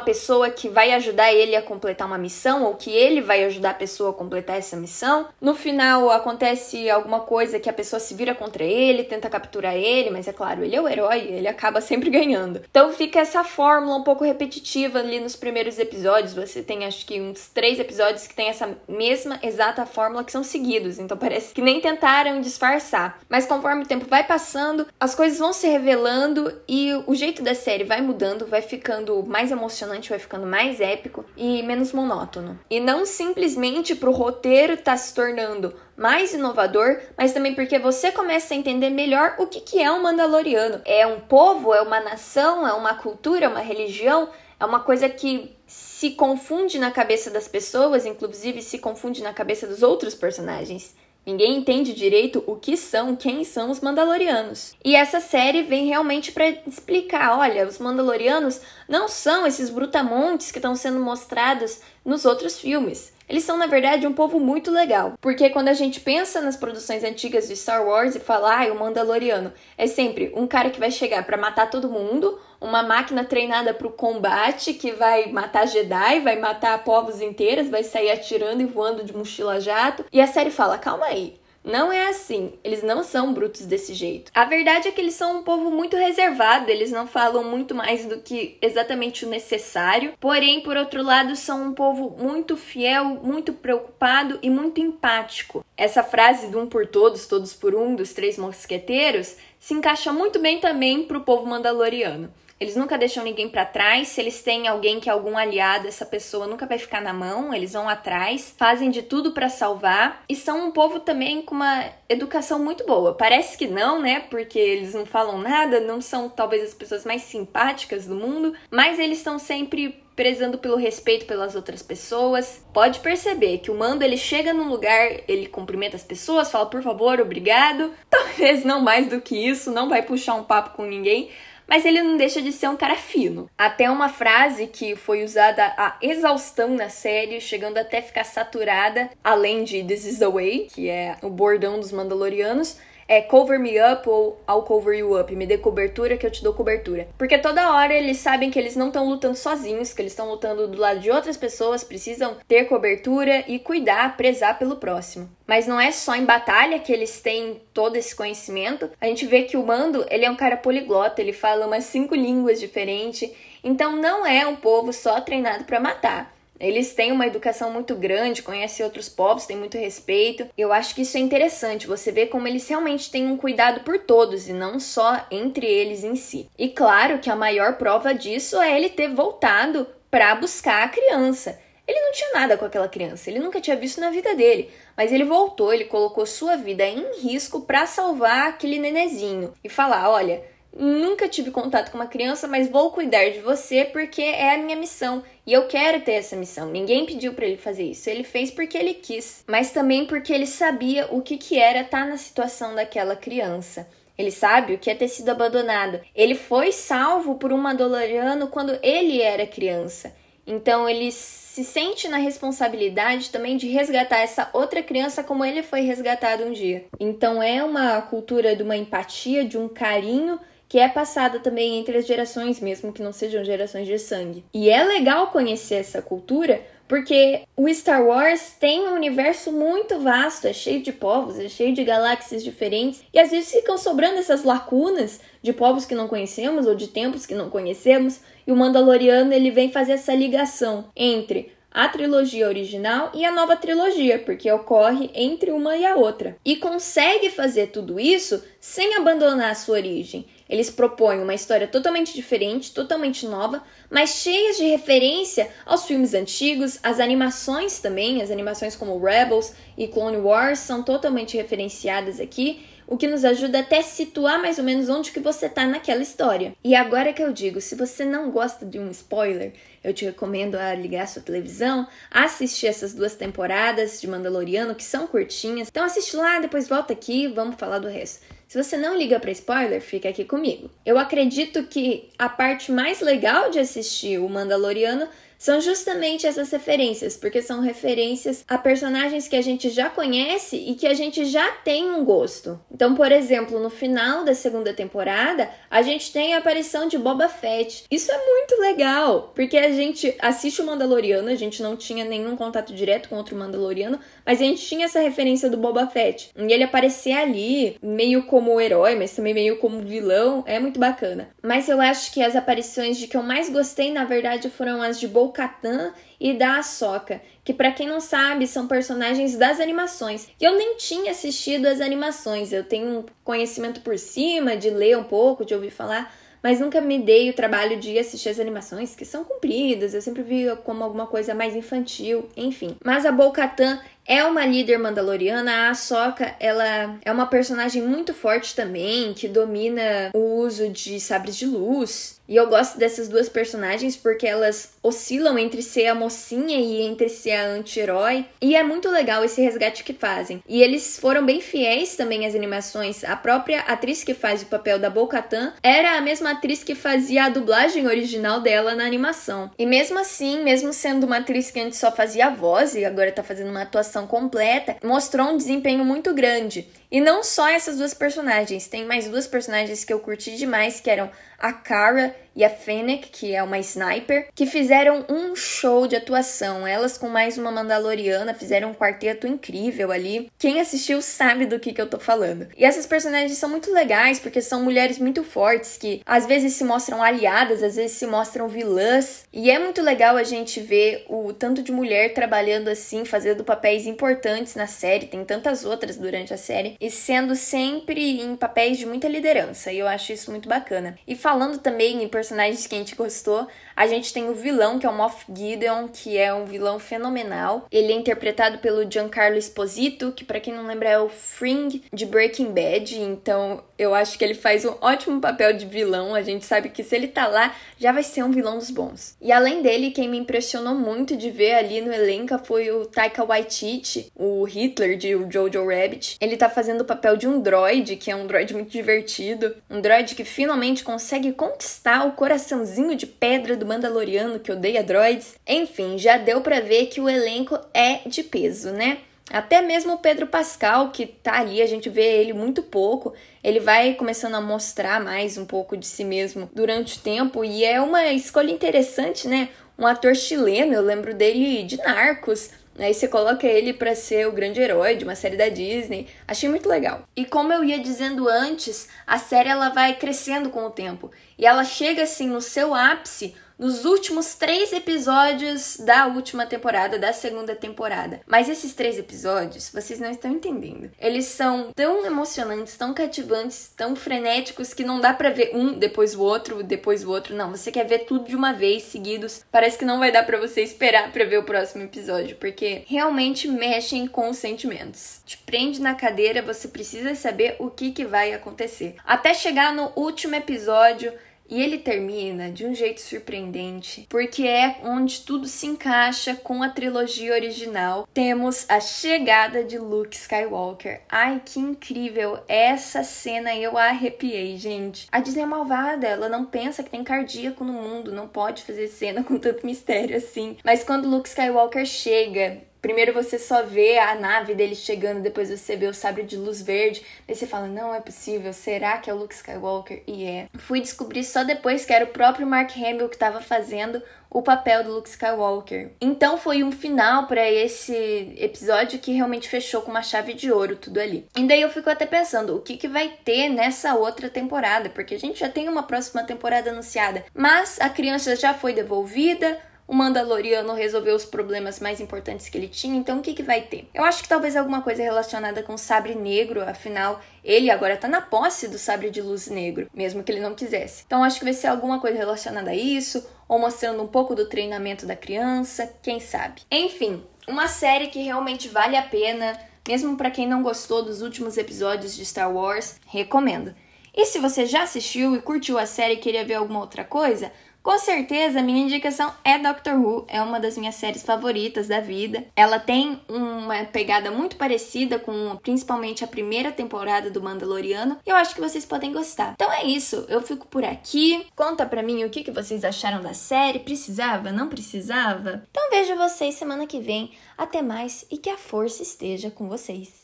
pessoa 0.00 0.50
que 0.50 0.68
vai 0.68 0.92
ajudar 0.92 1.32
ele 1.32 1.56
a 1.56 1.62
completar 1.62 2.06
uma 2.06 2.18
missão 2.18 2.64
ou 2.64 2.74
que 2.74 2.90
ele 2.90 3.20
vai 3.20 3.44
ajudar 3.44 3.70
a 3.70 3.74
pessoa 3.74 4.10
a 4.10 4.14
completar 4.14 4.58
essa 4.58 4.76
missão. 4.76 5.26
No 5.40 5.54
final 5.54 6.10
acontece 6.10 6.88
alguma 6.90 7.20
coisa 7.20 7.58
que 7.58 7.70
a 7.70 7.72
pessoa 7.72 7.98
se 7.98 8.14
vira 8.14 8.34
contra 8.34 8.62
ele, 8.62 9.04
tenta 9.04 9.30
capturar 9.30 9.74
ele, 9.74 10.10
mas 10.10 10.28
é 10.28 10.32
claro, 10.32 10.62
ele 10.62 10.76
é 10.76 10.80
o 10.80 10.88
herói, 10.88 11.20
ele 11.20 11.48
acaba 11.48 11.80
sempre 11.82 12.10
ganhando. 12.10 12.60
Então 12.70 12.92
fica 12.92 13.18
essa 13.18 13.42
fórmula 13.42 13.96
um 13.96 14.04
pouco 14.04 14.22
repetitiva 14.22 14.98
ali 14.98 15.18
nos 15.18 15.34
primeiros 15.34 15.78
episódios. 15.78 16.34
Você 16.34 16.62
tem 16.62 16.84
acho 16.84 17.06
que 17.06 17.20
uns 17.20 17.48
três 17.48 17.80
episódios 17.80 18.26
que 18.26 18.34
tem 18.34 18.48
essa 18.48 18.68
mesma 18.86 19.38
exata 19.42 19.86
fórmula 19.86 20.24
que 20.24 20.32
são 20.32 20.44
seguidos, 20.44 20.98
então 20.98 21.16
parece 21.18 21.54
que 21.54 21.62
nem 21.62 21.80
tentaram 21.80 22.40
disfarçar. 22.40 23.18
Mas 23.28 23.46
conforme 23.46 23.84
o 23.84 23.86
tempo 23.86 24.06
vai 24.08 24.24
passando, 24.24 24.86
as 25.00 25.14
coisas 25.14 25.38
vão 25.38 25.52
se 25.52 25.66
revelando 25.66 26.52
e 26.68 26.92
o 27.06 27.14
jeito 27.14 27.42
da 27.42 27.54
série 27.54 27.84
vai 27.84 28.02
mudando, 28.02 28.46
vai 28.46 28.60
ficando 28.60 29.24
mais 29.26 29.53
emocionante, 29.54 30.10
vai 30.10 30.18
ficando 30.18 30.46
mais 30.46 30.80
épico 30.80 31.24
e 31.36 31.62
menos 31.62 31.92
monótono. 31.92 32.58
E 32.70 32.80
não 32.80 33.06
simplesmente 33.06 33.94
pro 33.94 34.12
roteiro 34.12 34.76
tá 34.76 34.96
se 34.96 35.14
tornando 35.14 35.74
mais 35.96 36.34
inovador, 36.34 37.00
mas 37.16 37.32
também 37.32 37.54
porque 37.54 37.78
você 37.78 38.12
começa 38.12 38.52
a 38.52 38.56
entender 38.56 38.90
melhor 38.90 39.36
o 39.38 39.46
que, 39.46 39.60
que 39.60 39.82
é 39.82 39.90
um 39.90 40.02
Mandaloriano. 40.02 40.82
É 40.84 41.06
um 41.06 41.20
povo, 41.20 41.72
é 41.72 41.80
uma 41.80 42.00
nação, 42.00 42.66
é 42.66 42.72
uma 42.72 42.94
cultura, 42.94 43.46
é 43.46 43.48
uma 43.48 43.60
religião, 43.60 44.28
é 44.58 44.64
uma 44.64 44.80
coisa 44.80 45.08
que 45.08 45.56
se 45.66 46.10
confunde 46.10 46.78
na 46.78 46.90
cabeça 46.90 47.30
das 47.30 47.48
pessoas, 47.48 48.04
inclusive 48.04 48.60
se 48.62 48.78
confunde 48.78 49.22
na 49.22 49.32
cabeça 49.32 49.66
dos 49.66 49.82
outros 49.82 50.14
personagens. 50.14 50.94
Ninguém 51.26 51.56
entende 51.56 51.94
direito 51.94 52.44
o 52.46 52.56
que 52.56 52.76
são, 52.76 53.16
quem 53.16 53.44
são 53.44 53.70
os 53.70 53.80
Mandalorianos. 53.80 54.74
E 54.84 54.94
essa 54.94 55.20
série 55.20 55.62
vem 55.62 55.86
realmente 55.86 56.30
para 56.30 56.50
explicar, 56.66 57.38
olha, 57.38 57.66
os 57.66 57.78
Mandalorianos 57.78 58.60
não 58.86 59.08
são 59.08 59.46
esses 59.46 59.70
brutamontes 59.70 60.52
que 60.52 60.58
estão 60.58 60.76
sendo 60.76 61.00
mostrados 61.00 61.80
nos 62.04 62.26
outros 62.26 62.60
filmes. 62.60 63.13
Eles 63.28 63.44
são, 63.44 63.56
na 63.56 63.66
verdade, 63.66 64.06
um 64.06 64.12
povo 64.12 64.38
muito 64.38 64.70
legal. 64.70 65.14
Porque 65.20 65.50
quando 65.50 65.68
a 65.68 65.72
gente 65.72 66.00
pensa 66.00 66.40
nas 66.40 66.56
produções 66.56 67.02
antigas 67.02 67.48
de 67.48 67.56
Star 67.56 67.86
Wars 67.86 68.14
e 68.14 68.20
fala, 68.20 68.62
ah, 68.62 68.72
o 68.72 68.78
Mandaloriano, 68.78 69.52
é 69.78 69.86
sempre 69.86 70.32
um 70.36 70.46
cara 70.46 70.70
que 70.70 70.80
vai 70.80 70.90
chegar 70.90 71.24
para 71.24 71.36
matar 71.36 71.70
todo 71.70 71.88
mundo, 71.88 72.38
uma 72.60 72.82
máquina 72.82 73.24
treinada 73.24 73.72
para 73.72 73.86
o 73.86 73.92
combate 73.92 74.74
que 74.74 74.92
vai 74.92 75.30
matar 75.30 75.66
Jedi, 75.66 76.20
vai 76.20 76.38
matar 76.38 76.84
povos 76.84 77.20
inteiros, 77.20 77.68
vai 77.68 77.82
sair 77.82 78.10
atirando 78.10 78.62
e 78.62 78.66
voando 78.66 79.04
de 79.04 79.16
mochila 79.16 79.60
jato. 79.60 80.04
E 80.12 80.20
a 80.20 80.26
série 80.26 80.50
fala, 80.50 80.78
calma 80.78 81.06
aí. 81.06 81.43
Não 81.64 81.90
é 81.90 82.08
assim, 82.08 82.52
eles 82.62 82.82
não 82.82 83.02
são 83.02 83.32
brutos 83.32 83.64
desse 83.64 83.94
jeito. 83.94 84.30
A 84.34 84.44
verdade 84.44 84.86
é 84.86 84.92
que 84.92 85.00
eles 85.00 85.14
são 85.14 85.38
um 85.38 85.42
povo 85.42 85.70
muito 85.70 85.96
reservado, 85.96 86.70
eles 86.70 86.92
não 86.92 87.06
falam 87.06 87.42
muito 87.42 87.74
mais 87.74 88.04
do 88.04 88.18
que 88.18 88.58
exatamente 88.60 89.24
o 89.24 89.30
necessário. 89.30 90.12
Porém, 90.20 90.60
por 90.60 90.76
outro 90.76 91.02
lado, 91.02 91.34
são 91.34 91.68
um 91.68 91.72
povo 91.72 92.14
muito 92.22 92.54
fiel, 92.54 93.06
muito 93.22 93.54
preocupado 93.54 94.38
e 94.42 94.50
muito 94.50 94.78
empático. 94.78 95.64
Essa 95.74 96.02
frase 96.02 96.48
do 96.48 96.60
um 96.60 96.66
por 96.66 96.86
todos, 96.86 97.26
todos 97.26 97.54
por 97.54 97.74
um, 97.74 97.94
dos 97.94 98.12
três 98.12 98.36
mosqueteiros, 98.36 99.36
se 99.58 99.72
encaixa 99.72 100.12
muito 100.12 100.38
bem 100.38 100.60
também 100.60 101.04
para 101.04 101.16
o 101.16 101.24
povo 101.24 101.46
mandaloriano. 101.46 102.30
Eles 102.64 102.76
nunca 102.76 102.96
deixam 102.96 103.22
ninguém 103.22 103.46
para 103.46 103.66
trás. 103.66 104.08
Se 104.08 104.22
eles 104.22 104.40
têm 104.42 104.66
alguém 104.66 104.98
que 104.98 105.10
é 105.10 105.12
algum 105.12 105.36
aliado, 105.36 105.86
essa 105.86 106.06
pessoa 106.06 106.46
nunca 106.46 106.64
vai 106.64 106.78
ficar 106.78 107.02
na 107.02 107.12
mão. 107.12 107.52
Eles 107.52 107.74
vão 107.74 107.86
atrás, 107.86 108.54
fazem 108.56 108.90
de 108.90 109.02
tudo 109.02 109.32
para 109.32 109.50
salvar 109.50 110.24
e 110.26 110.34
são 110.34 110.68
um 110.68 110.70
povo 110.70 110.98
também 110.98 111.42
com 111.42 111.54
uma 111.54 111.84
educação 112.08 112.58
muito 112.58 112.86
boa. 112.86 113.12
Parece 113.12 113.58
que 113.58 113.66
não, 113.66 114.00
né? 114.00 114.20
Porque 114.30 114.58
eles 114.58 114.94
não 114.94 115.04
falam 115.04 115.36
nada, 115.36 115.78
não 115.78 116.00
são 116.00 116.30
talvez 116.30 116.62
as 116.62 116.72
pessoas 116.72 117.04
mais 117.04 117.20
simpáticas 117.20 118.06
do 118.06 118.14
mundo, 118.14 118.54
mas 118.70 118.98
eles 118.98 119.18
estão 119.18 119.38
sempre 119.38 120.02
prezando 120.16 120.56
pelo 120.58 120.76
respeito 120.76 121.26
pelas 121.26 121.54
outras 121.54 121.82
pessoas. 121.82 122.64
Pode 122.72 123.00
perceber 123.00 123.58
que 123.58 123.70
o 123.70 123.74
mando 123.74 124.04
ele 124.04 124.16
chega 124.16 124.54
num 124.54 124.70
lugar, 124.70 125.20
ele 125.28 125.46
cumprimenta 125.46 125.96
as 125.96 126.02
pessoas, 126.02 126.50
fala 126.50 126.66
por 126.66 126.82
favor, 126.82 127.20
obrigado. 127.20 127.92
Talvez 128.08 128.64
não 128.64 128.80
mais 128.80 129.08
do 129.08 129.20
que 129.20 129.36
isso, 129.36 129.70
não 129.70 129.88
vai 129.88 130.02
puxar 130.02 130.34
um 130.34 130.44
papo 130.44 130.76
com 130.76 130.86
ninguém, 130.86 131.30
mas 131.68 131.84
ele 131.84 132.02
não 132.02 132.16
deixa 132.16 132.40
de 132.40 132.52
ser 132.52 132.68
um 132.68 132.76
cara 132.76 132.96
fino. 132.96 133.48
Até 133.56 133.90
uma 133.90 134.08
frase 134.08 134.66
que 134.66 134.96
foi 134.96 135.24
usada 135.24 135.64
a 135.76 135.96
exaustão 136.00 136.70
na 136.70 136.88
série, 136.88 137.40
chegando 137.40 137.78
até 137.78 138.00
ficar 138.00 138.24
saturada, 138.24 139.10
além 139.22 139.64
de 139.64 139.82
This 139.82 140.04
is 140.04 140.18
the 140.18 140.28
way, 140.28 140.68
que 140.72 140.88
é 140.88 141.16
o 141.22 141.30
bordão 141.30 141.78
dos 141.78 141.92
Mandalorianos, 141.92 142.78
é 143.06 143.20
cover 143.20 143.58
me 143.58 143.78
up 143.80 144.08
ou 144.08 144.40
I'll 144.48 144.62
cover 144.62 144.96
you 144.96 145.18
up, 145.18 145.34
me 145.34 145.46
dê 145.46 145.58
cobertura 145.58 146.16
que 146.16 146.26
eu 146.26 146.30
te 146.30 146.42
dou 146.42 146.54
cobertura. 146.54 147.08
Porque 147.18 147.38
toda 147.38 147.72
hora 147.72 147.92
eles 147.92 148.18
sabem 148.18 148.50
que 148.50 148.58
eles 148.58 148.76
não 148.76 148.88
estão 148.88 149.08
lutando 149.08 149.36
sozinhos, 149.36 149.92
que 149.92 150.02
eles 150.02 150.12
estão 150.12 150.28
lutando 150.28 150.68
do 150.68 150.78
lado 150.78 151.00
de 151.00 151.10
outras 151.10 151.36
pessoas, 151.36 151.84
precisam 151.84 152.36
ter 152.48 152.64
cobertura 152.64 153.44
e 153.46 153.58
cuidar, 153.58 154.16
prezar 154.16 154.58
pelo 154.58 154.76
próximo. 154.76 155.28
Mas 155.46 155.66
não 155.66 155.80
é 155.80 155.92
só 155.92 156.14
em 156.14 156.24
batalha 156.24 156.78
que 156.78 156.92
eles 156.92 157.20
têm 157.20 157.60
todo 157.72 157.96
esse 157.96 158.14
conhecimento. 158.14 158.90
A 159.00 159.06
gente 159.06 159.26
vê 159.26 159.42
que 159.42 159.56
o 159.56 159.66
Mando, 159.66 160.06
ele 160.10 160.24
é 160.24 160.30
um 160.30 160.36
cara 160.36 160.56
poliglota, 160.56 161.20
ele 161.20 161.32
fala 161.32 161.66
umas 161.66 161.84
cinco 161.84 162.14
línguas 162.14 162.58
diferentes. 162.60 163.30
Então 163.62 163.96
não 163.96 164.26
é 164.26 164.46
um 164.46 164.56
povo 164.56 164.92
só 164.92 165.20
treinado 165.20 165.64
para 165.64 165.80
matar. 165.80 166.33
Eles 166.58 166.94
têm 166.94 167.12
uma 167.12 167.26
educação 167.26 167.70
muito 167.70 167.94
grande, 167.94 168.42
conhecem 168.42 168.84
outros 168.84 169.08
povos, 169.08 169.46
têm 169.46 169.56
muito 169.56 169.76
respeito. 169.76 170.46
Eu 170.56 170.72
acho 170.72 170.94
que 170.94 171.02
isso 171.02 171.16
é 171.16 171.20
interessante, 171.20 171.86
você 171.86 172.12
vê 172.12 172.26
como 172.26 172.46
eles 172.46 172.68
realmente 172.68 173.10
têm 173.10 173.26
um 173.26 173.36
cuidado 173.36 173.80
por 173.80 173.98
todos 173.98 174.48
e 174.48 174.52
não 174.52 174.78
só 174.78 175.26
entre 175.30 175.66
eles 175.66 176.04
em 176.04 176.16
si. 176.16 176.48
E 176.58 176.68
claro 176.68 177.18
que 177.18 177.30
a 177.30 177.36
maior 177.36 177.76
prova 177.76 178.14
disso 178.14 178.60
é 178.60 178.76
ele 178.76 178.88
ter 178.88 179.12
voltado 179.12 179.86
para 180.10 180.34
buscar 180.36 180.84
a 180.84 180.88
criança. 180.88 181.58
Ele 181.86 182.00
não 182.00 182.12
tinha 182.12 182.30
nada 182.32 182.56
com 182.56 182.64
aquela 182.64 182.88
criança, 182.88 183.28
ele 183.28 183.38
nunca 183.38 183.60
tinha 183.60 183.76
visto 183.76 184.00
na 184.00 184.08
vida 184.08 184.34
dele, 184.34 184.70
mas 184.96 185.12
ele 185.12 185.24
voltou, 185.24 185.72
ele 185.72 185.84
colocou 185.84 186.24
sua 186.24 186.56
vida 186.56 186.82
em 186.86 187.20
risco 187.20 187.60
para 187.60 187.84
salvar 187.84 188.48
aquele 188.48 188.78
nenezinho 188.78 189.52
e 189.62 189.68
falar: 189.68 190.08
olha, 190.08 190.42
Nunca 190.76 191.28
tive 191.28 191.52
contato 191.52 191.90
com 191.90 191.98
uma 191.98 192.08
criança, 192.08 192.48
mas 192.48 192.68
vou 192.68 192.90
cuidar 192.90 193.30
de 193.30 193.38
você 193.38 193.84
porque 193.84 194.22
é 194.22 194.54
a 194.54 194.58
minha 194.58 194.76
missão 194.76 195.22
e 195.46 195.52
eu 195.52 195.68
quero 195.68 196.00
ter 196.00 196.14
essa 196.14 196.34
missão. 196.34 196.68
Ninguém 196.68 197.06
pediu 197.06 197.32
para 197.32 197.46
ele 197.46 197.56
fazer 197.56 197.84
isso, 197.84 198.10
ele 198.10 198.24
fez 198.24 198.50
porque 198.50 198.76
ele 198.76 198.94
quis, 198.94 199.44
mas 199.46 199.70
também 199.70 200.04
porque 200.04 200.32
ele 200.32 200.46
sabia 200.46 201.06
o 201.12 201.22
que, 201.22 201.36
que 201.36 201.58
era 201.58 201.82
estar 201.82 202.06
na 202.06 202.16
situação 202.16 202.74
daquela 202.74 203.14
criança. 203.14 203.88
Ele 204.18 204.32
sabe 204.32 204.74
o 204.74 204.78
que 204.78 204.90
é 204.90 204.94
ter 204.94 205.08
sido 205.08 205.28
abandonado. 205.28 206.00
Ele 206.14 206.34
foi 206.34 206.72
salvo 206.72 207.36
por 207.36 207.52
um 207.52 207.58
Mandaloriano 207.58 208.48
quando 208.48 208.78
ele 208.82 209.20
era 209.20 209.46
criança. 209.46 210.14
Então 210.46 210.88
ele 210.88 211.10
se 211.10 211.64
sente 211.64 212.08
na 212.08 212.18
responsabilidade 212.18 213.30
também 213.30 213.56
de 213.56 213.68
resgatar 213.68 214.18
essa 214.18 214.50
outra 214.52 214.82
criança 214.82 215.22
como 215.22 215.44
ele 215.44 215.62
foi 215.62 215.80
resgatado 215.80 216.44
um 216.44 216.52
dia. 216.52 216.84
Então 216.98 217.42
é 217.42 217.62
uma 217.62 218.02
cultura 218.02 218.54
de 218.54 218.62
uma 218.62 218.76
empatia, 218.76 219.44
de 219.44 219.56
um 219.56 219.68
carinho 219.68 220.38
que 220.68 220.78
é 220.78 220.88
passada 220.88 221.38
também 221.38 221.78
entre 221.78 221.98
as 221.98 222.06
gerações, 222.06 222.60
mesmo 222.60 222.92
que 222.92 223.02
não 223.02 223.12
sejam 223.12 223.44
gerações 223.44 223.86
de 223.86 223.98
sangue. 223.98 224.44
E 224.52 224.68
é 224.70 224.82
legal 224.82 225.28
conhecer 225.28 225.76
essa 225.76 226.02
cultura 226.02 226.60
porque 226.86 227.42
o 227.56 227.68
Star 227.72 228.04
Wars 228.04 228.56
tem 228.60 228.86
um 228.86 228.94
universo 228.94 229.50
muito 229.50 229.98
vasto, 230.00 230.46
é 230.46 230.52
cheio 230.52 230.82
de 230.82 230.92
povos, 230.92 231.38
é 231.38 231.48
cheio 231.48 231.74
de 231.74 231.82
galáxias 231.82 232.44
diferentes, 232.44 233.02
e 233.12 233.18
às 233.18 233.30
vezes 233.30 233.50
ficam 233.50 233.78
sobrando 233.78 234.18
essas 234.18 234.44
lacunas 234.44 235.20
de 235.42 235.52
povos 235.52 235.86
que 235.86 235.94
não 235.94 236.08
conhecemos 236.08 236.66
ou 236.66 236.74
de 236.74 236.88
tempos 236.88 237.24
que 237.24 237.34
não 237.34 237.48
conhecemos, 237.48 238.20
e 238.46 238.52
o 238.52 238.56
Mandaloriano 238.56 239.32
ele 239.32 239.50
vem 239.50 239.72
fazer 239.72 239.92
essa 239.92 240.14
ligação 240.14 240.86
entre 240.94 241.52
a 241.70 241.88
trilogia 241.88 242.46
original 242.46 243.10
e 243.12 243.24
a 243.24 243.32
nova 243.32 243.56
trilogia, 243.56 244.20
porque 244.20 244.50
ocorre 244.52 245.10
entre 245.12 245.50
uma 245.50 245.76
e 245.76 245.84
a 245.84 245.96
outra. 245.96 246.36
E 246.44 246.54
consegue 246.54 247.28
fazer 247.28 247.68
tudo 247.68 247.98
isso 247.98 248.44
sem 248.60 248.94
abandonar 248.94 249.50
a 249.50 249.54
sua 249.56 249.74
origem. 249.74 250.24
Eles 250.48 250.70
propõem 250.70 251.22
uma 251.22 251.34
história 251.34 251.66
totalmente 251.66 252.14
diferente, 252.14 252.72
totalmente 252.72 253.26
nova, 253.26 253.62
mas 253.90 254.10
cheias 254.10 254.56
de 254.56 254.64
referência 254.64 255.48
aos 255.64 255.84
filmes 255.84 256.14
antigos, 256.14 256.78
as 256.82 257.00
animações 257.00 257.80
também, 257.80 258.20
as 258.20 258.30
animações 258.30 258.76
como 258.76 259.02
Rebels 259.02 259.54
e 259.76 259.88
Clone 259.88 260.18
Wars 260.18 260.58
são 260.58 260.82
totalmente 260.82 261.36
referenciadas 261.36 262.20
aqui 262.20 262.66
o 262.86 262.96
que 262.96 263.06
nos 263.06 263.24
ajuda 263.24 263.60
até 263.60 263.82
situar 263.82 264.40
mais 264.40 264.58
ou 264.58 264.64
menos 264.64 264.88
onde 264.88 265.10
que 265.10 265.20
você 265.20 265.48
tá 265.48 265.66
naquela 265.66 266.02
história. 266.02 266.54
E 266.62 266.74
agora 266.74 267.12
que 267.12 267.22
eu 267.22 267.32
digo, 267.32 267.60
se 267.60 267.74
você 267.74 268.04
não 268.04 268.30
gosta 268.30 268.66
de 268.66 268.78
um 268.78 268.90
spoiler, 268.90 269.54
eu 269.82 269.94
te 269.94 270.04
recomendo 270.04 270.56
a 270.56 270.74
ligar 270.74 271.04
a 271.04 271.06
sua 271.06 271.22
televisão, 271.22 271.86
assistir 272.10 272.66
essas 272.66 272.94
duas 272.94 273.14
temporadas 273.14 274.00
de 274.00 274.06
Mandaloriano 274.06 274.74
que 274.74 274.84
são 274.84 275.06
curtinhas. 275.06 275.68
Então 275.68 275.84
assiste 275.84 276.16
lá, 276.16 276.40
depois 276.40 276.68
volta 276.68 276.92
aqui, 276.92 277.26
vamos 277.28 277.56
falar 277.56 277.78
do 277.78 277.88
resto. 277.88 278.33
Se 278.54 278.62
você 278.62 278.76
não 278.76 278.96
liga 278.96 279.18
para 279.18 279.32
spoiler, 279.32 279.80
fica 279.80 280.08
aqui 280.08 280.24
comigo. 280.24 280.70
Eu 280.86 280.96
acredito 280.96 281.64
que 281.64 282.08
a 282.16 282.28
parte 282.28 282.70
mais 282.70 283.00
legal 283.00 283.50
de 283.50 283.58
assistir 283.58 284.20
o 284.20 284.28
Mandaloriano 284.28 285.08
são 285.38 285.60
justamente 285.60 286.26
essas 286.26 286.50
referências, 286.50 287.16
porque 287.16 287.42
são 287.42 287.60
referências 287.60 288.44
a 288.48 288.56
personagens 288.56 289.28
que 289.28 289.36
a 289.36 289.42
gente 289.42 289.70
já 289.70 289.90
conhece 289.90 290.56
e 290.56 290.74
que 290.74 290.86
a 290.86 290.94
gente 290.94 291.24
já 291.24 291.50
tem 291.52 291.90
um 291.90 292.04
gosto. 292.04 292.58
Então, 292.70 292.94
por 292.94 293.12
exemplo, 293.12 293.58
no 293.60 293.70
final 293.70 294.24
da 294.24 294.34
segunda 294.34 294.72
temporada, 294.72 295.50
a 295.70 295.82
gente 295.82 296.12
tem 296.12 296.34
a 296.34 296.38
aparição 296.38 296.88
de 296.88 296.98
Boba 296.98 297.28
Fett. 297.28 297.84
Isso 297.90 298.10
é 298.10 298.18
muito 298.18 298.60
legal, 298.60 299.32
porque 299.34 299.56
a 299.56 299.72
gente 299.72 300.14
assiste 300.20 300.60
o 300.62 300.66
Mandaloriano, 300.66 301.28
a 301.28 301.34
gente 301.34 301.62
não 301.62 301.76
tinha 301.76 302.04
nenhum 302.04 302.36
contato 302.36 302.74
direto 302.74 303.08
com 303.08 303.16
outro 303.16 303.36
Mandaloriano, 303.36 303.98
mas 304.24 304.40
a 304.40 304.44
gente 304.44 304.64
tinha 304.64 304.86
essa 304.86 305.00
referência 305.00 305.50
do 305.50 305.56
Boba 305.56 305.86
Fett. 305.86 306.30
E 306.36 306.52
ele 306.52 306.64
aparecer 306.64 307.12
ali, 307.12 307.76
meio 307.82 308.24
como 308.24 308.60
herói, 308.60 308.94
mas 308.94 309.14
também 309.14 309.34
meio 309.34 309.58
como 309.58 309.80
vilão, 309.80 310.42
é 310.46 310.58
muito 310.58 310.80
bacana. 310.80 311.28
Mas 311.42 311.68
eu 311.68 311.80
acho 311.80 312.12
que 312.12 312.22
as 312.22 312.36
aparições 312.36 312.96
de 312.96 313.06
que 313.06 313.16
eu 313.16 313.22
mais 313.22 313.48
gostei, 313.48 313.92
na 313.92 314.04
verdade, 314.04 314.48
foram 314.48 314.82
as 314.82 314.98
de 314.98 315.06
Bo-Katan 315.24 315.92
e 316.20 316.34
da 316.34 316.58
Ahsoka, 316.58 317.20
que 317.42 317.52
para 317.52 317.72
quem 317.72 317.88
não 317.88 318.00
sabe, 318.00 318.46
são 318.46 318.66
personagens 318.66 319.36
das 319.36 319.60
animações. 319.60 320.28
E 320.40 320.44
eu 320.44 320.56
nem 320.56 320.76
tinha 320.76 321.12
assistido 321.12 321.66
as 321.66 321.80
animações, 321.80 322.52
eu 322.52 322.64
tenho 322.64 322.98
um 322.98 323.04
conhecimento 323.22 323.80
por 323.80 323.98
cima, 323.98 324.56
de 324.56 324.70
ler 324.70 324.98
um 324.98 325.04
pouco, 325.04 325.44
de 325.44 325.54
ouvir 325.54 325.70
falar, 325.70 326.14
mas 326.42 326.60
nunca 326.60 326.78
me 326.80 326.98
dei 326.98 327.30
o 327.30 327.32
trabalho 327.32 327.78
de 327.80 327.98
assistir 327.98 328.28
as 328.28 328.38
animações, 328.38 328.94
que 328.94 329.04
são 329.06 329.24
compridas, 329.24 329.94
eu 329.94 330.02
sempre 330.02 330.22
vi 330.22 330.44
como 330.62 330.84
alguma 330.84 331.06
coisa 331.06 331.34
mais 331.34 331.56
infantil, 331.56 332.28
enfim. 332.36 332.76
Mas 332.84 333.06
a 333.06 333.12
Bo-Katan 333.12 333.80
é 334.06 334.22
uma 334.24 334.44
líder 334.44 334.78
mandaloriana. 334.78 335.50
A 335.50 335.70
Ahsoka, 335.70 336.34
ela 336.38 336.98
é 337.02 337.10
uma 337.10 337.26
personagem 337.26 337.82
muito 337.82 338.12
forte 338.12 338.54
também, 338.54 339.14
que 339.14 339.26
domina 339.26 340.10
o 340.12 340.40
uso 340.40 340.68
de 340.68 341.00
sabres 341.00 341.34
de 341.34 341.46
luz. 341.46 342.13
E 342.26 342.36
eu 342.36 342.48
gosto 342.48 342.78
dessas 342.78 343.08
duas 343.08 343.28
personagens 343.28 343.96
porque 343.96 344.26
elas 344.26 344.72
oscilam 344.82 345.38
entre 345.38 345.62
ser 345.62 345.86
a 345.86 345.94
mocinha 345.94 346.58
e 346.58 346.82
entre 346.82 347.08
ser 347.08 347.32
a 347.32 347.46
anti-herói. 347.46 348.24
E 348.40 348.56
é 348.56 348.62
muito 348.62 348.88
legal 348.88 349.22
esse 349.22 349.42
resgate 349.42 349.84
que 349.84 349.92
fazem. 349.92 350.42
E 350.48 350.62
eles 350.62 350.98
foram 350.98 351.24
bem 351.24 351.40
fiéis 351.40 351.96
também 351.96 352.26
às 352.26 352.34
animações. 352.34 353.04
A 353.04 353.14
própria 353.14 353.60
atriz 353.60 354.02
que 354.02 354.14
faz 354.14 354.42
o 354.42 354.46
papel 354.46 354.78
da 354.78 354.88
Bo-Katan 354.88 355.52
era 355.62 355.98
a 355.98 356.00
mesma 356.00 356.32
atriz 356.32 356.64
que 356.64 356.74
fazia 356.74 357.24
a 357.24 357.28
dublagem 357.28 357.86
original 357.86 358.40
dela 358.40 358.74
na 358.74 358.84
animação. 358.84 359.50
E 359.58 359.66
mesmo 359.66 359.98
assim, 359.98 360.42
mesmo 360.42 360.72
sendo 360.72 361.04
uma 361.04 361.18
atriz 361.18 361.50
que 361.50 361.60
antes 361.60 361.78
só 361.78 361.92
fazia 361.92 362.26
a 362.26 362.30
voz 362.30 362.74
e 362.74 362.84
agora 362.84 363.12
tá 363.12 363.22
fazendo 363.22 363.50
uma 363.50 363.62
atuação 363.62 364.06
completa, 364.06 364.76
mostrou 364.82 365.28
um 365.28 365.36
desempenho 365.36 365.84
muito 365.84 366.14
grande. 366.14 366.66
E 366.90 367.00
não 367.00 367.24
só 367.24 367.48
essas 367.48 367.76
duas 367.76 367.92
personagens, 367.92 368.68
tem 368.68 368.84
mais 368.84 369.08
duas 369.08 369.26
personagens 369.26 369.84
que 369.84 369.92
eu 369.92 369.98
curti 369.98 370.36
demais, 370.36 370.78
que 370.78 370.88
eram 370.88 371.10
a 371.44 371.52
Kara 371.52 372.14
e 372.34 372.44
a 372.44 372.50
Fennec, 372.50 373.08
que 373.10 373.34
é 373.34 373.42
uma 373.42 373.58
sniper, 373.58 374.28
que 374.34 374.46
fizeram 374.46 375.04
um 375.08 375.36
show 375.36 375.86
de 375.86 375.96
atuação. 375.96 376.66
Elas 376.66 376.98
com 376.98 377.08
mais 377.08 377.38
uma 377.38 377.50
Mandaloriana 377.50 378.34
fizeram 378.34 378.70
um 378.70 378.74
quarteto 378.74 379.26
incrível 379.26 379.92
ali. 379.92 380.30
Quem 380.38 380.60
assistiu 380.60 381.00
sabe 381.00 381.46
do 381.46 381.60
que, 381.60 381.72
que 381.72 381.80
eu 381.80 381.88
tô 381.88 381.98
falando. 381.98 382.48
E 382.56 382.64
essas 382.64 382.86
personagens 382.86 383.38
são 383.38 383.48
muito 383.48 383.72
legais 383.72 384.18
porque 384.18 384.40
são 384.42 384.62
mulheres 384.62 384.98
muito 384.98 385.22
fortes 385.22 385.76
que 385.76 386.02
às 386.04 386.26
vezes 386.26 386.54
se 386.54 386.64
mostram 386.64 387.02
aliadas, 387.02 387.62
às 387.62 387.76
vezes 387.76 387.96
se 387.96 388.06
mostram 388.06 388.48
vilãs. 388.48 389.24
E 389.32 389.50
é 389.50 389.58
muito 389.58 389.80
legal 389.80 390.16
a 390.16 390.24
gente 390.24 390.60
ver 390.60 391.04
o 391.08 391.32
tanto 391.32 391.62
de 391.62 391.70
mulher 391.70 392.14
trabalhando 392.14 392.68
assim, 392.68 393.04
fazendo 393.04 393.44
papéis 393.44 393.86
importantes 393.86 394.54
na 394.54 394.66
série. 394.66 395.06
Tem 395.06 395.24
tantas 395.24 395.64
outras 395.64 395.96
durante 395.96 396.34
a 396.34 396.36
série 396.36 396.76
e 396.80 396.90
sendo 396.90 397.36
sempre 397.36 398.20
em 398.20 398.34
papéis 398.34 398.78
de 398.78 398.86
muita 398.86 399.08
liderança. 399.08 399.72
E 399.72 399.78
eu 399.78 399.86
acho 399.86 400.12
isso 400.12 400.30
muito 400.30 400.48
bacana. 400.48 400.98
E 401.06 401.14
falando 401.14 401.58
também 401.58 402.02
em 402.02 402.08
personagens 402.08 402.23
que 402.68 402.74
a 402.74 402.78
gente 402.78 402.94
gostou, 402.94 403.48
a 403.76 403.86
gente 403.86 404.12
tem 404.12 404.28
o 404.28 404.34
vilão, 404.34 404.78
que 404.78 404.86
é 404.86 404.88
o 404.88 404.94
Moff 404.94 405.24
Gideon, 405.32 405.88
que 405.88 406.16
é 406.16 406.32
um 406.32 406.44
vilão 406.44 406.78
fenomenal. 406.78 407.66
Ele 407.70 407.92
é 407.92 407.96
interpretado 407.96 408.58
pelo 408.58 408.90
Giancarlo 408.90 409.36
Esposito, 409.36 410.12
que 410.12 410.24
para 410.24 410.40
quem 410.40 410.54
não 410.54 410.66
lembra 410.66 410.88
é 410.88 410.98
o 410.98 411.08
Fring 411.08 411.82
de 411.92 412.06
Breaking 412.06 412.52
Bad, 412.52 413.00
então 413.00 413.62
eu 413.78 413.94
acho 413.94 414.16
que 414.16 414.24
ele 414.24 414.34
faz 414.34 414.64
um 414.64 414.74
ótimo 414.80 415.20
papel 415.20 415.52
de 415.52 415.66
vilão. 415.66 416.14
A 416.14 416.22
gente 416.22 416.44
sabe 416.44 416.68
que 416.68 416.84
se 416.84 416.94
ele 416.94 417.08
tá 417.08 417.26
lá, 417.26 417.54
já 417.78 417.92
vai 417.92 418.02
ser 418.02 418.22
um 418.22 418.30
vilão 418.30 418.58
dos 418.58 418.70
bons. 418.70 419.16
E 419.20 419.32
além 419.32 419.62
dele, 419.62 419.90
quem 419.90 420.08
me 420.08 420.18
impressionou 420.18 420.74
muito 420.74 421.16
de 421.16 421.30
ver 421.30 421.54
ali 421.54 421.80
no 421.80 421.92
elenco 421.92 422.38
foi 422.44 422.70
o 422.70 422.86
Taika 422.86 423.24
Waititi, 423.24 424.10
o 424.14 424.44
Hitler 424.44 424.96
de 424.96 425.10
Jojo 425.30 425.66
Rabbit. 425.66 426.16
Ele 426.20 426.36
tá 426.36 426.48
fazendo 426.48 426.82
o 426.82 426.84
papel 426.84 427.16
de 427.16 427.26
um 427.26 427.40
droid, 427.40 427.96
que 427.96 428.10
é 428.10 428.16
um 428.16 428.26
droid 428.26 428.54
muito 428.54 428.70
divertido, 428.70 429.56
um 429.68 429.80
droid 429.80 430.14
que 430.14 430.24
finalmente 430.24 430.84
consegue 430.84 431.32
conquistar 431.32 432.06
o 432.06 432.12
coraçãozinho 432.12 432.96
de 432.96 433.06
pedra 433.06 433.56
do 433.64 433.68
Mandaloriano 433.68 434.38
que 434.38 434.52
odeia 434.52 434.84
droids. 434.84 435.36
Enfim, 435.48 435.98
já 435.98 436.18
deu 436.18 436.42
para 436.42 436.60
ver 436.60 436.86
que 436.86 437.00
o 437.00 437.08
elenco 437.08 437.58
é 437.72 438.06
de 438.06 438.22
peso, 438.22 438.70
né? 438.70 438.98
Até 439.30 439.62
mesmo 439.62 439.94
o 439.94 439.98
Pedro 439.98 440.26
Pascal, 440.26 440.90
que 440.90 441.06
tá 441.06 441.40
ali, 441.40 441.62
a 441.62 441.66
gente 441.66 441.88
vê 441.88 442.20
ele 442.20 442.34
muito 442.34 442.62
pouco, 442.62 443.14
ele 443.42 443.58
vai 443.58 443.94
começando 443.94 444.34
a 444.34 444.40
mostrar 444.40 445.02
mais 445.02 445.38
um 445.38 445.46
pouco 445.46 445.78
de 445.78 445.86
si 445.86 446.04
mesmo 446.04 446.48
durante 446.54 446.98
o 446.98 447.00
tempo 447.00 447.42
e 447.42 447.64
é 447.64 447.80
uma 447.80 448.06
escolha 448.08 448.52
interessante, 448.52 449.26
né? 449.26 449.48
Um 449.78 449.86
ator 449.86 450.14
chileno, 450.14 450.74
eu 450.74 450.82
lembro 450.82 451.14
dele 451.14 451.62
de 451.62 451.78
Narcos, 451.78 452.50
Aí 452.76 452.92
você 452.92 453.06
coloca 453.06 453.46
ele 453.46 453.72
para 453.72 453.94
ser 453.94 454.26
o 454.26 454.32
grande 454.32 454.60
herói 454.60 454.96
de 454.96 455.04
uma 455.04 455.14
série 455.14 455.36
da 455.36 455.48
Disney. 455.48 456.08
Achei 456.26 456.48
muito 456.48 456.68
legal. 456.68 457.04
E 457.14 457.24
como 457.24 457.52
eu 457.52 457.62
ia 457.62 457.78
dizendo 457.78 458.28
antes, 458.28 458.88
a 459.06 459.16
série 459.16 459.48
ela 459.48 459.68
vai 459.68 459.94
crescendo 459.94 460.50
com 460.50 460.64
o 460.64 460.70
tempo 460.70 461.10
e 461.38 461.46
ela 461.46 461.64
chega 461.64 462.02
assim 462.02 462.28
no 462.28 462.40
seu 462.40 462.74
ápice 462.74 463.34
nos 463.58 463.84
últimos 463.84 464.34
três 464.34 464.72
episódios 464.72 465.76
da 465.78 466.06
última 466.06 466.46
temporada, 466.46 466.98
da 466.98 467.12
segunda 467.12 467.54
temporada. 467.54 468.20
Mas 468.26 468.48
esses 468.48 468.74
três 468.74 468.98
episódios, 468.98 469.70
vocês 469.72 470.00
não 470.00 470.10
estão 470.10 470.30
entendendo. 470.30 470.90
Eles 470.98 471.26
são 471.26 471.72
tão 471.74 472.04
emocionantes, 472.04 472.76
tão 472.76 472.92
cativantes, 472.92 473.72
tão 473.76 473.94
frenéticos 473.94 474.74
que 474.74 474.84
não 474.84 475.00
dá 475.00 475.14
para 475.14 475.30
ver 475.30 475.52
um 475.54 475.72
depois 475.72 476.14
o 476.14 476.22
outro, 476.22 476.62
depois 476.62 477.04
o 477.04 477.10
outro. 477.10 477.34
Não, 477.34 477.50
você 477.50 477.70
quer 477.70 477.86
ver 477.86 478.00
tudo 478.00 478.26
de 478.26 478.36
uma 478.36 478.52
vez, 478.52 478.84
seguidos. 478.84 479.44
Parece 479.50 479.78
que 479.78 479.84
não 479.84 479.98
vai 479.98 480.10
dar 480.10 480.26
para 480.26 480.38
você 480.38 480.62
esperar 480.62 481.12
para 481.12 481.24
ver 481.24 481.38
o 481.38 481.44
próximo 481.44 481.84
episódio, 481.84 482.36
porque 482.36 482.82
realmente 482.86 483.46
mexem 483.46 484.06
com 484.06 484.30
os 484.30 484.38
sentimentos. 484.38 485.20
Te 485.24 485.38
prende 485.38 485.80
na 485.80 485.94
cadeira, 485.94 486.42
você 486.42 486.68
precisa 486.68 487.14
saber 487.14 487.56
o 487.58 487.70
que, 487.70 487.92
que 487.92 488.04
vai 488.04 488.32
acontecer. 488.32 488.96
Até 489.04 489.32
chegar 489.32 489.72
no 489.72 489.92
último 489.94 490.34
episódio 490.34 491.12
e 491.48 491.62
ele 491.62 491.78
termina 491.78 492.50
de 492.50 492.66
um 492.66 492.74
jeito 492.74 493.00
surpreendente, 493.00 494.06
porque 494.08 494.46
é 494.46 494.78
onde 494.84 495.20
tudo 495.20 495.46
se 495.46 495.66
encaixa 495.66 496.34
com 496.34 496.62
a 496.62 496.68
trilogia 496.68 497.32
original. 497.32 498.08
Temos 498.12 498.64
a 498.68 498.80
chegada 498.80 499.62
de 499.62 499.78
Luke 499.78 500.16
Skywalker. 500.16 501.02
Ai, 501.08 501.42
que 501.44 501.60
incrível! 501.60 502.38
Essa 502.48 503.02
cena 503.02 503.54
eu 503.54 503.76
arrepiei, 503.76 504.56
gente. 504.56 505.06
A 505.12 505.20
Disney 505.20 505.42
é 505.42 505.46
malvada, 505.46 506.06
ela 506.06 506.28
não 506.28 506.44
pensa 506.44 506.82
que 506.82 506.90
tem 506.90 507.04
cardíaco 507.04 507.64
no 507.64 507.72
mundo, 507.72 508.12
não 508.12 508.26
pode 508.26 508.62
fazer 508.62 508.88
cena 508.88 509.22
com 509.24 509.38
tanto 509.38 509.66
mistério 509.66 510.16
assim. 510.16 510.56
Mas 510.64 510.82
quando 510.84 511.08
Luke 511.08 511.28
Skywalker 511.28 511.86
chega, 511.86 512.62
Primeiro 512.84 513.14
você 513.14 513.38
só 513.38 513.62
vê 513.62 513.98
a 513.98 514.14
nave 514.14 514.54
dele 514.54 514.74
chegando, 514.74 515.22
depois 515.22 515.48
você 515.48 515.74
vê 515.74 515.86
o 515.86 515.94
sabre 515.94 516.22
de 516.22 516.36
luz 516.36 516.60
verde. 516.60 517.02
Daí 517.26 517.34
você 517.34 517.46
fala: 517.46 517.66
não 517.66 517.94
é 517.94 517.98
possível, 517.98 518.52
será 518.52 518.98
que 518.98 519.08
é 519.08 519.14
o 519.14 519.16
Luke 519.16 519.34
Skywalker? 519.34 520.02
E 520.06 520.26
é. 520.26 520.48
Fui 520.58 520.82
descobrir 520.82 521.24
só 521.24 521.44
depois 521.44 521.86
que 521.86 521.94
era 521.94 522.04
o 522.04 522.08
próprio 522.08 522.46
Mark 522.46 522.76
Hamill 522.76 523.08
que 523.08 523.16
estava 523.16 523.40
fazendo 523.40 524.02
o 524.28 524.42
papel 524.42 524.84
do 524.84 524.92
Luke 524.92 525.08
Skywalker. 525.08 525.92
Então 525.98 526.36
foi 526.36 526.62
um 526.62 526.70
final 526.70 527.26
para 527.26 527.50
esse 527.50 528.34
episódio 528.36 528.98
que 528.98 529.12
realmente 529.12 529.48
fechou 529.48 529.80
com 529.80 529.90
uma 529.90 530.02
chave 530.02 530.34
de 530.34 530.52
ouro 530.52 530.76
tudo 530.76 531.00
ali. 531.00 531.26
E 531.34 531.42
daí 531.44 531.62
eu 531.62 531.70
fico 531.70 531.88
até 531.88 532.04
pensando 532.04 532.54
o 532.54 532.60
que, 532.60 532.76
que 532.76 532.86
vai 532.86 533.16
ter 533.24 533.48
nessa 533.48 533.94
outra 533.94 534.28
temporada, 534.28 534.90
porque 534.90 535.14
a 535.14 535.18
gente 535.18 535.40
já 535.40 535.48
tem 535.48 535.70
uma 535.70 535.84
próxima 535.84 536.22
temporada 536.22 536.70
anunciada, 536.70 537.24
mas 537.32 537.80
a 537.80 537.88
criança 537.88 538.36
já 538.36 538.52
foi 538.52 538.74
devolvida 538.74 539.58
o 539.86 539.94
Mandaloriano 539.94 540.72
resolveu 540.72 541.14
os 541.14 541.24
problemas 541.24 541.78
mais 541.78 542.00
importantes 542.00 542.48
que 542.48 542.56
ele 542.56 542.68
tinha, 542.68 542.96
então 542.96 543.18
o 543.18 543.22
que, 543.22 543.34
que 543.34 543.42
vai 543.42 543.62
ter? 543.62 543.88
Eu 543.92 544.04
acho 544.04 544.22
que 544.22 544.28
talvez 544.28 544.56
alguma 544.56 544.80
coisa 544.80 545.02
relacionada 545.02 545.62
com 545.62 545.74
o 545.74 545.78
sabre 545.78 546.14
negro, 546.14 546.62
afinal, 546.62 547.20
ele 547.44 547.70
agora 547.70 547.96
tá 547.96 548.08
na 548.08 548.22
posse 548.22 548.66
do 548.68 548.78
sabre 548.78 549.10
de 549.10 549.20
luz 549.20 549.48
negro, 549.48 549.88
mesmo 549.92 550.22
que 550.22 550.32
ele 550.32 550.40
não 550.40 550.54
quisesse. 550.54 551.04
Então 551.06 551.22
acho 551.22 551.38
que 551.38 551.44
vai 551.44 551.52
ser 551.52 551.66
alguma 551.66 552.00
coisa 552.00 552.16
relacionada 552.16 552.70
a 552.70 552.74
isso, 552.74 553.26
ou 553.46 553.58
mostrando 553.58 554.02
um 554.02 554.08
pouco 554.08 554.34
do 554.34 554.48
treinamento 554.48 555.06
da 555.06 555.14
criança, 555.14 555.92
quem 556.02 556.18
sabe. 556.18 556.62
Enfim, 556.70 557.22
uma 557.46 557.68
série 557.68 558.06
que 558.06 558.22
realmente 558.22 558.68
vale 558.68 558.96
a 558.96 559.02
pena, 559.02 559.58
mesmo 559.86 560.16
para 560.16 560.30
quem 560.30 560.46
não 560.46 560.62
gostou 560.62 561.04
dos 561.04 561.20
últimos 561.20 561.58
episódios 561.58 562.16
de 562.16 562.24
Star 562.24 562.50
Wars, 562.50 562.96
recomendo. 563.06 563.74
E 564.16 564.26
se 564.26 564.38
você 564.38 564.64
já 564.64 564.84
assistiu 564.84 565.34
e 565.34 565.42
curtiu 565.42 565.76
a 565.76 565.86
série 565.86 566.14
e 566.14 566.18
queria 566.18 566.44
ver 566.44 566.54
alguma 566.54 566.78
outra 566.78 567.02
coisa, 567.02 567.50
Com 567.84 567.98
certeza, 567.98 568.62
minha 568.62 568.82
indicação 568.82 569.30
é 569.44 569.58
Doctor 569.58 569.92
Who, 569.94 570.24
é 570.26 570.40
uma 570.40 570.58
das 570.58 570.78
minhas 570.78 570.94
séries 570.94 571.22
favoritas 571.22 571.86
da 571.86 572.00
vida. 572.00 572.46
Ela 572.56 572.78
tem 572.78 573.20
uma 573.28 573.84
pegada 573.84 574.30
muito 574.30 574.56
parecida 574.56 575.18
com 575.18 575.54
principalmente 575.56 576.24
a 576.24 576.26
primeira 576.26 576.72
temporada 576.72 577.30
do 577.30 577.42
Mandaloriano, 577.42 578.18
e 578.24 578.30
eu 578.30 578.36
acho 578.36 578.54
que 578.54 578.60
vocês 578.62 578.86
podem 578.86 579.12
gostar. 579.12 579.52
Então 579.52 579.70
é 579.70 579.84
isso, 579.84 580.24
eu 580.30 580.40
fico 580.40 580.66
por 580.66 580.82
aqui. 580.82 581.46
Conta 581.54 581.84
pra 581.84 582.02
mim 582.02 582.24
o 582.24 582.30
que, 582.30 582.42
que 582.42 582.50
vocês 582.50 582.86
acharam 582.86 583.22
da 583.22 583.34
série, 583.34 583.80
precisava, 583.80 584.50
não 584.50 584.70
precisava? 584.70 585.62
Então 585.70 585.90
vejo 585.90 586.16
vocês 586.16 586.54
semana 586.54 586.86
que 586.86 587.00
vem. 587.00 587.32
Até 587.56 587.82
mais 587.82 588.24
e 588.30 588.38
que 588.38 588.48
a 588.48 588.56
força 588.56 589.02
esteja 589.02 589.50
com 589.50 589.68
vocês. 589.68 590.23